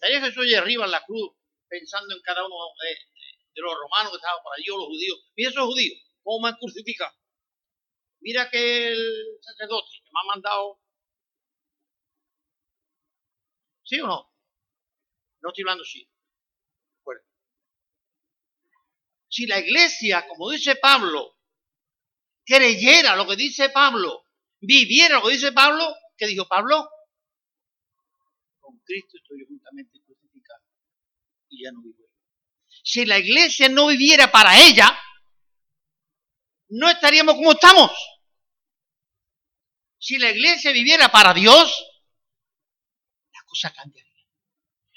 Allí 0.00 0.20
Jesús 0.20 0.42
allí 0.42 0.54
arriba 0.54 0.86
en 0.86 0.90
la 0.90 1.04
cruz, 1.04 1.32
pensando 1.68 2.14
en 2.14 2.22
cada 2.22 2.44
uno 2.46 2.54
de, 2.82 3.60
los 3.60 3.74
romanos 3.74 4.10
que 4.10 4.16
estaban 4.16 4.42
por 4.42 4.54
allí 4.54 4.68
o 4.70 4.78
los 4.78 4.86
judíos. 4.86 5.18
¿Y 5.36 5.46
esos 5.46 5.64
judíos? 5.64 6.00
¿Cómo 6.22 6.42
me 6.42 6.48
han 6.48 6.56
crucificado? 6.56 7.14
Mira 8.20 8.48
que 8.50 8.92
el 8.92 9.38
sacerdote 9.42 9.88
que 9.92 10.10
me 10.12 10.20
ha 10.20 10.34
mandado. 10.34 10.80
¿Sí 13.84 14.00
o 14.00 14.06
no? 14.06 14.32
No 15.42 15.48
estoy 15.48 15.62
hablando 15.62 15.84
sí. 15.84 16.08
Bueno. 17.04 17.20
Si 19.32 19.46
la 19.46 19.58
iglesia, 19.60 20.26
como 20.28 20.50
dice 20.50 20.76
Pablo, 20.76 21.38
creyera 22.44 23.16
lo 23.16 23.26
que 23.26 23.34
dice 23.34 23.70
Pablo, 23.70 24.26
viviera 24.60 25.14
lo 25.14 25.22
que 25.22 25.32
dice 25.32 25.52
Pablo, 25.52 25.96
¿qué 26.18 26.26
dijo 26.26 26.46
Pablo? 26.46 26.86
Con 28.60 28.78
Cristo 28.80 29.16
estoy 29.16 29.46
juntamente 29.48 29.98
crucificado 30.04 30.60
y 31.48 31.64
ya 31.64 31.72
no 31.72 31.80
vivo. 31.80 32.04
Si 32.84 33.06
la 33.06 33.18
iglesia 33.18 33.70
no 33.70 33.86
viviera 33.86 34.30
para 34.30 34.68
ella, 34.68 35.00
no 36.68 36.90
estaríamos 36.90 37.36
como 37.36 37.52
estamos. 37.52 37.90
Si 39.96 40.18
la 40.18 40.30
iglesia 40.30 40.72
viviera 40.72 41.10
para 41.10 41.32
Dios, 41.32 41.86
la 43.32 43.40
cosa 43.46 43.72
cambiaría. 43.72 44.26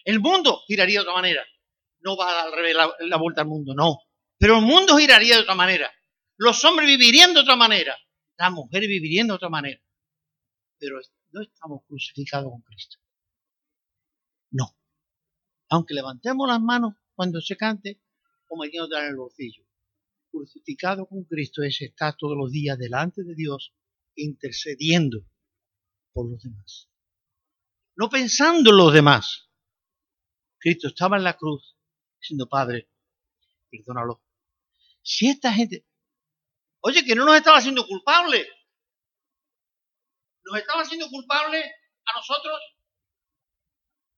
El 0.03 0.19
mundo 0.19 0.61
giraría 0.67 0.99
de 0.99 1.03
otra 1.03 1.13
manera. 1.13 1.45
No 1.99 2.17
va 2.17 2.29
a 2.29 2.49
dar 2.49 2.97
la 2.99 3.17
vuelta 3.17 3.39
al 3.39 3.47
mundo, 3.47 3.73
no. 3.73 4.04
Pero 4.37 4.59
el 4.59 4.65
mundo 4.65 4.97
giraría 4.97 5.35
de 5.35 5.41
otra 5.41 5.55
manera. 5.55 5.91
Los 6.37 6.63
hombres 6.65 6.87
vivirían 6.87 7.33
de 7.33 7.39
otra 7.39 7.55
manera. 7.55 7.95
Las 8.37 8.51
mujeres 8.51 8.89
vivirían 8.89 9.27
de 9.27 9.33
otra 9.33 9.49
manera. 9.49 9.81
Pero 10.77 10.99
no 11.31 11.41
estamos 11.41 11.83
crucificados 11.87 12.51
con 12.51 12.61
Cristo. 12.61 12.97
No. 14.51 14.77
Aunque 15.69 15.93
levantemos 15.93 16.47
las 16.47 16.61
manos 16.61 16.95
cuando 17.13 17.39
se 17.41 17.55
cante 17.55 18.01
o 18.49 18.61
metiéndote 18.61 18.97
en 18.97 19.05
el 19.05 19.15
bolsillo. 19.15 19.63
Crucificado 20.29 21.07
con 21.07 21.23
Cristo 21.23 21.63
es 21.63 21.81
estar 21.81 22.15
todos 22.17 22.37
los 22.37 22.51
días 22.51 22.77
delante 22.77 23.23
de 23.23 23.35
Dios 23.35 23.73
intercediendo 24.15 25.25
por 26.11 26.29
los 26.29 26.43
demás. 26.43 26.89
No 27.95 28.09
pensando 28.09 28.71
en 28.71 28.77
los 28.77 28.93
demás. 28.93 29.49
Cristo 30.57 30.89
estaba 30.89 31.17
en 31.17 31.23
la 31.23 31.37
cruz 31.37 31.77
diciendo, 32.19 32.49
Padre, 32.49 32.89
perdónalo. 33.69 34.24
Si 35.05 35.29
esta 35.29 35.53
gente, 35.53 35.85
oye, 36.81 37.05
que 37.05 37.13
no 37.13 37.25
nos 37.25 37.35
estaba 37.35 37.59
haciendo 37.59 37.85
culpables, 37.85 38.47
nos 40.45 40.57
estaba 40.57 40.81
haciendo 40.81 41.07
culpables 41.09 41.63
a 42.05 42.13
nosotros. 42.17 42.59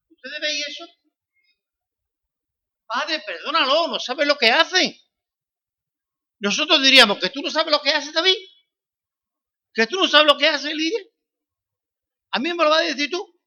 ¿Ustedes 0.08 0.40
veis 0.40 0.66
eso? 0.66 0.86
Padre, 2.86 3.20
perdónalo, 3.20 3.88
no 3.88 4.00
sabe 4.00 4.24
lo 4.24 4.38
que 4.38 4.50
hace. 4.50 4.98
Nosotros 6.40 6.82
diríamos 6.82 7.18
que 7.18 7.28
tú 7.28 7.42
no 7.42 7.50
sabes 7.50 7.70
lo 7.70 7.82
que 7.82 7.90
hace 7.90 8.10
David. 8.12 8.36
Que 9.74 9.86
tú 9.86 9.96
no 9.96 10.08
sabes 10.08 10.26
lo 10.26 10.38
que 10.38 10.48
hace 10.48 10.74
Lidia. 10.74 11.00
A 12.30 12.38
mí 12.38 12.48
me 12.54 12.64
lo 12.64 12.70
vas 12.70 12.80
a 12.80 12.84
decir 12.84 13.10
tú. 13.10 13.38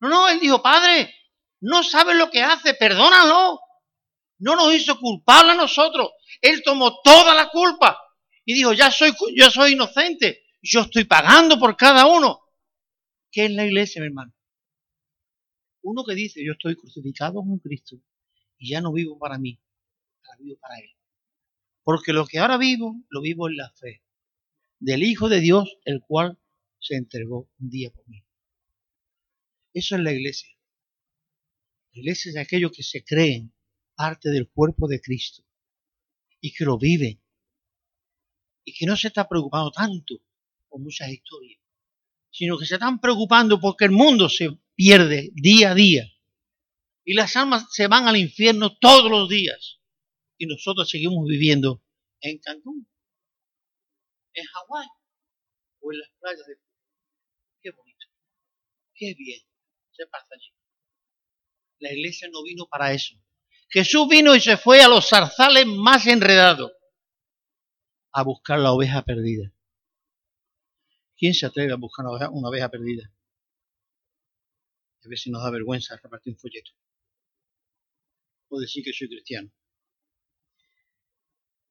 No, 0.00 0.08
no, 0.08 0.28
él 0.28 0.40
dijo, 0.40 0.60
Padre, 0.60 1.14
no 1.60 1.84
sabes 1.84 2.16
lo 2.16 2.30
que 2.30 2.42
hace, 2.42 2.74
perdónalo. 2.74 3.60
No 4.38 4.54
nos 4.56 4.74
hizo 4.74 4.98
culpable 4.98 5.52
a 5.52 5.56
nosotros. 5.56 6.10
Él 6.40 6.62
tomó 6.62 7.00
toda 7.02 7.34
la 7.34 7.48
culpa 7.50 7.98
y 8.44 8.54
dijo, 8.54 8.72
ya 8.72 8.90
soy, 8.90 9.12
yo 9.34 9.50
soy 9.50 9.72
inocente. 9.72 10.44
Yo 10.62 10.82
estoy 10.82 11.04
pagando 11.04 11.58
por 11.58 11.76
cada 11.76 12.06
uno. 12.06 12.40
¿Qué 13.30 13.46
es 13.46 13.50
la 13.52 13.64
iglesia, 13.64 14.00
mi 14.00 14.08
hermano? 14.08 14.32
Uno 15.82 16.04
que 16.04 16.14
dice, 16.14 16.44
yo 16.44 16.52
estoy 16.52 16.76
crucificado 16.76 17.34
con 17.34 17.58
Cristo 17.58 17.96
y 18.58 18.70
ya 18.70 18.80
no 18.80 18.92
vivo 18.92 19.18
para 19.18 19.38
mí, 19.38 19.60
ahora 20.24 20.38
vivo 20.40 20.58
para 20.58 20.78
Él. 20.78 20.90
Porque 21.84 22.12
lo 22.12 22.26
que 22.26 22.38
ahora 22.38 22.56
vivo, 22.56 22.96
lo 23.08 23.20
vivo 23.20 23.48
en 23.48 23.56
la 23.56 23.70
fe 23.70 24.02
del 24.78 25.02
Hijo 25.02 25.28
de 25.28 25.40
Dios, 25.40 25.78
el 25.84 26.00
cual 26.00 26.38
se 26.80 26.96
entregó 26.96 27.48
un 27.58 27.70
día 27.70 27.90
por 27.90 28.06
mí. 28.08 28.24
Eso 29.72 29.96
es 29.96 30.02
la 30.02 30.12
iglesia. 30.12 30.48
La 31.92 32.00
iglesia 32.00 32.30
es 32.30 32.36
aquellos 32.36 32.72
que 32.72 32.82
se 32.82 33.04
creen 33.04 33.54
parte 33.96 34.30
del 34.30 34.48
cuerpo 34.48 34.86
de 34.86 35.00
Cristo 35.00 35.42
y 36.40 36.52
que 36.52 36.64
lo 36.64 36.78
viven 36.78 37.20
y 38.64 38.72
que 38.74 38.86
no 38.86 38.96
se 38.96 39.08
está 39.08 39.28
preocupando 39.28 39.70
tanto 39.70 40.16
por 40.68 40.80
muchas 40.80 41.08
historias, 41.08 41.60
sino 42.30 42.58
que 42.58 42.66
se 42.66 42.74
están 42.74 43.00
preocupando 43.00 43.60
porque 43.60 43.84
el 43.84 43.92
mundo 43.92 44.28
se 44.28 44.58
pierde 44.74 45.30
día 45.34 45.70
a 45.70 45.74
día. 45.74 46.12
Y 47.04 47.14
las 47.14 47.36
almas 47.36 47.66
se 47.70 47.86
van 47.86 48.08
al 48.08 48.16
infierno 48.16 48.76
todos 48.76 49.08
los 49.10 49.28
días. 49.28 49.80
Y 50.36 50.46
nosotros 50.46 50.90
seguimos 50.90 51.26
viviendo 51.28 51.82
en 52.20 52.38
Cancún, 52.38 52.88
en 54.34 54.44
Hawái 54.44 54.88
o 55.80 55.92
en 55.92 55.98
las 56.00 56.10
playas 56.18 56.46
de 56.46 56.56
Qué 57.62 57.70
bonito, 57.70 58.06
qué 58.94 59.14
bien 59.14 59.40
se 59.92 60.06
pasa 60.06 60.26
allí. 60.34 60.52
La 61.78 61.92
iglesia 61.92 62.28
no 62.30 62.42
vino 62.42 62.66
para 62.66 62.92
eso. 62.92 63.14
Jesús 63.68 64.08
vino 64.08 64.34
y 64.34 64.40
se 64.40 64.56
fue 64.56 64.80
a 64.80 64.88
los 64.88 65.08
zarzales 65.08 65.66
más 65.66 66.06
enredados 66.06 66.72
a 68.12 68.22
buscar 68.22 68.58
la 68.58 68.72
oveja 68.72 69.02
perdida. 69.02 69.52
¿Quién 71.16 71.34
se 71.34 71.46
atreve 71.46 71.72
a 71.72 71.76
buscar 71.76 72.06
una 72.30 72.48
oveja, 72.48 72.70
perdida? 72.70 73.12
A 75.04 75.08
ver 75.08 75.18
si 75.18 75.30
nos 75.30 75.42
da 75.42 75.50
vergüenza 75.50 75.96
repartir 75.96 76.32
un 76.32 76.38
folleto. 76.38 76.72
O 78.48 78.60
decir 78.60 78.84
que 78.84 78.92
soy 78.92 79.08
cristiano. 79.08 79.50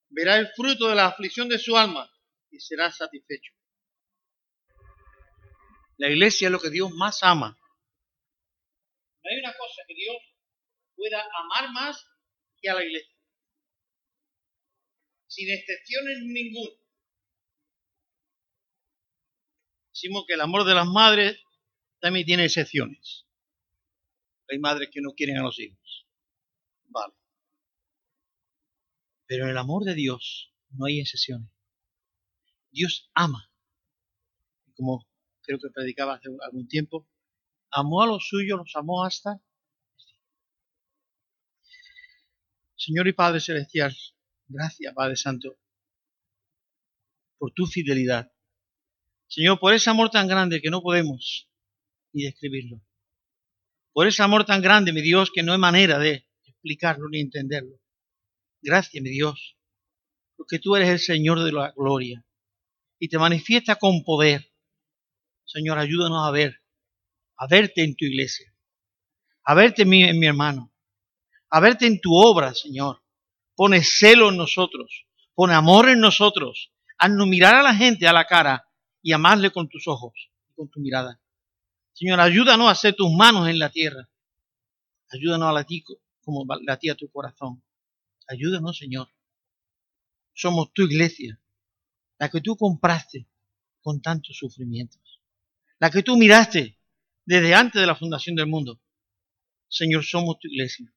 Verá 0.10 0.38
el 0.38 0.50
fruto 0.56 0.88
de 0.88 0.96
la 0.96 1.08
aflicción 1.08 1.50
de 1.50 1.60
su 1.60 1.76
alma 1.76 2.10
y 2.50 2.60
será 2.60 2.92
satisfecho. 2.92 3.54
La 5.98 6.10
iglesia 6.10 6.48
es 6.48 6.52
lo 6.52 6.60
que 6.60 6.70
Dios 6.70 6.92
más 6.92 7.24
ama. 7.24 7.58
Hay 9.24 9.40
una 9.40 9.54
cosa 9.58 9.65
pueda 11.06 11.24
amar 11.40 11.72
más 11.72 12.04
que 12.60 12.70
a 12.70 12.74
la 12.74 12.84
iglesia. 12.84 13.16
Sin 15.28 15.52
excepciones 15.52 16.20
ninguna. 16.24 16.72
Decimos 19.92 20.26
que 20.28 20.34
el 20.34 20.42
amor 20.42 20.66
de 20.66 20.74
las 20.74 20.88
madres 20.88 21.40
también 22.00 22.26
tiene 22.26 22.46
excepciones. 22.46 23.28
Hay 24.50 24.58
madres 24.60 24.90
que 24.92 25.02
no 25.02 25.14
quieren 25.14 25.38
a 25.38 25.44
los 25.44 25.60
hijos. 25.60 26.08
Vale. 26.86 27.14
Pero 29.28 29.46
en 29.46 29.52
el 29.52 29.58
amor 29.58 29.84
de 29.84 29.94
Dios 29.94 30.54
no 30.70 30.86
hay 30.86 31.02
excepciones. 31.02 31.50
Dios 32.72 33.12
ama. 33.14 33.52
Como 34.76 35.08
creo 35.42 35.60
que 35.60 35.70
predicaba 35.74 36.16
hace 36.16 36.30
algún 36.42 36.68
tiempo, 36.68 37.08
amó 37.72 38.02
a 38.02 38.08
los 38.08 38.28
suyos, 38.28 38.58
los 38.58 38.76
amó 38.76 39.04
hasta. 39.04 39.40
Señor 42.76 43.08
y 43.08 43.14
Padre 43.14 43.40
Celestial, 43.40 43.96
gracias 44.48 44.94
Padre 44.94 45.16
Santo 45.16 45.58
por 47.38 47.52
tu 47.52 47.66
fidelidad. 47.66 48.32
Señor, 49.28 49.60
por 49.60 49.74
ese 49.74 49.90
amor 49.90 50.10
tan 50.10 50.28
grande 50.28 50.62
que 50.62 50.70
no 50.70 50.82
podemos 50.82 51.50
ni 52.14 52.24
describirlo 52.24 52.82
por 53.96 54.08
ese 54.08 54.22
amor 54.22 54.44
tan 54.44 54.62
grande, 54.62 54.92
mi 54.92 55.02
Dios, 55.02 55.32
que 55.34 55.42
no 55.42 55.54
hay 55.54 55.58
manera 55.58 55.98
de 55.98 56.28
explicarlo 56.44 57.08
ni 57.08 57.22
entenderlo. 57.22 57.80
Gracias, 58.62 59.02
mi 59.02 59.10
Dios, 59.10 59.58
porque 60.36 60.60
tú 60.60 60.76
eres 60.76 60.90
el 60.90 61.00
Señor 61.00 61.42
de 61.42 61.54
la 61.54 61.72
gloria 61.72 62.26
y 63.00 63.08
te 63.08 63.18
manifiesta 63.18 63.78
con 63.78 64.04
poder. 64.04 64.52
Señor, 65.46 65.78
ayúdanos 65.78 66.28
a 66.28 66.32
ver, 66.32 66.62
a 67.38 67.48
verte 67.48 67.86
en 67.86 67.96
tu 67.96 68.04
iglesia, 68.04 68.54
a 69.46 69.54
verte 69.54 69.84
en 69.84 69.90
mi, 69.90 70.04
en 70.04 70.20
mi 70.20 70.26
hermano, 70.26 70.75
a 71.56 71.62
verte 71.62 71.88
en 71.88 72.02
tu 72.02 72.14
obra, 72.14 72.54
Señor. 72.54 73.02
Pone 73.56 73.82
celo 73.82 74.28
en 74.28 74.36
nosotros, 74.36 75.08
pone 75.34 75.54
amor 75.54 75.88
en 75.88 76.02
nosotros, 76.02 76.74
haznos 76.98 77.28
mirar 77.28 77.56
a 77.56 77.64
la 77.64 77.74
gente 77.74 78.10
a 78.10 78.12
la 78.12 78.26
cara 78.26 78.68
y 79.02 79.14
amarle 79.14 79.52
con 79.52 79.70
tus 79.70 79.88
ojos, 79.88 80.32
con 80.54 80.70
tu 80.70 80.82
mirada. 80.82 81.22
Señor, 81.94 82.20
ayúdanos 82.20 82.68
a 82.68 82.72
hacer 82.72 82.94
tus 82.94 83.10
manos 83.10 83.48
en 83.48 83.58
la 83.58 83.70
tierra. 83.70 84.10
Ayúdanos 85.10 85.48
a 85.48 85.54
latir 85.54 85.84
como 86.26 86.44
latía 86.66 86.94
tu 86.94 87.10
corazón. 87.10 87.64
Ayúdanos, 88.28 88.78
Señor. 88.78 89.08
Somos 90.34 90.74
tu 90.74 90.82
iglesia, 90.82 91.40
la 92.20 92.28
que 92.28 92.42
tú 92.42 92.58
compraste 92.58 93.30
con 93.80 94.02
tantos 94.02 94.36
sufrimientos, 94.36 95.22
la 95.80 95.90
que 95.90 96.04
tú 96.04 96.18
miraste 96.18 96.78
desde 97.24 97.56
antes 97.56 97.80
de 97.80 97.88
la 97.88 97.96
fundación 97.96 98.36
del 98.36 98.48
mundo. 98.48 98.82
Señor, 99.70 100.04
somos 100.04 100.38
tu 100.38 100.50
iglesia. 100.50 100.92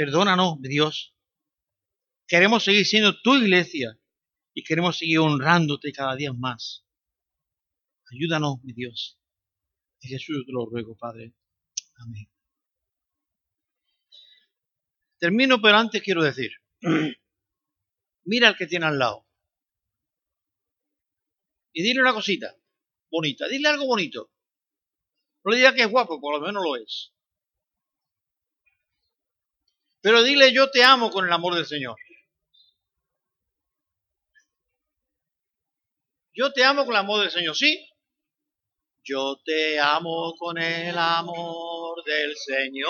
Perdónanos, 0.00 0.56
Dios. 0.62 1.14
Queremos 2.26 2.64
seguir 2.64 2.86
siendo 2.86 3.20
tu 3.20 3.34
iglesia 3.34 4.00
y 4.54 4.64
queremos 4.64 4.96
seguir 4.96 5.18
honrándote 5.18 5.92
cada 5.92 6.16
día 6.16 6.32
más. 6.32 6.86
Ayúdanos, 8.10 8.62
mi 8.62 8.72
Dios. 8.72 9.20
Jesús 10.00 10.46
te 10.46 10.52
lo 10.52 10.64
ruego, 10.64 10.96
Padre. 10.96 11.34
Amén. 11.96 12.30
Termino, 15.18 15.60
pero 15.60 15.76
antes 15.76 16.00
quiero 16.02 16.22
decir, 16.22 16.50
mira 18.24 18.48
al 18.48 18.56
que 18.56 18.66
tiene 18.66 18.86
al 18.86 18.98
lado. 18.98 19.28
Y 21.74 21.82
dile 21.82 22.00
una 22.00 22.14
cosita 22.14 22.56
bonita. 23.10 23.46
Dile 23.48 23.68
algo 23.68 23.84
bonito. 23.84 24.32
No 25.44 25.50
le 25.50 25.58
diga 25.58 25.74
que 25.74 25.82
es 25.82 25.90
guapo, 25.90 26.18
por 26.22 26.40
lo 26.40 26.46
menos 26.46 26.64
lo 26.64 26.76
es. 26.76 27.12
Pero 30.02 30.22
dile 30.22 30.52
yo 30.52 30.70
te 30.70 30.82
amo 30.82 31.10
con 31.10 31.26
el 31.26 31.32
amor 31.32 31.54
del 31.54 31.66
Señor. 31.66 31.96
Yo 36.32 36.52
te 36.52 36.64
amo 36.64 36.84
con 36.86 36.94
el 36.94 37.00
amor 37.00 37.20
del 37.20 37.30
Señor, 37.30 37.54
¿sí? 37.56 37.86
Yo 39.04 39.36
te 39.44 39.78
amo 39.80 40.34
con 40.38 40.56
el 40.58 40.96
amor 40.96 42.02
del 42.04 42.34
Señor. 42.36 42.86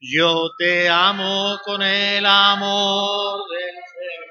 Yo 0.00 0.50
te 0.58 0.88
amo 0.88 1.58
con 1.64 1.82
el 1.82 2.24
amor 2.24 3.40
del 3.50 4.27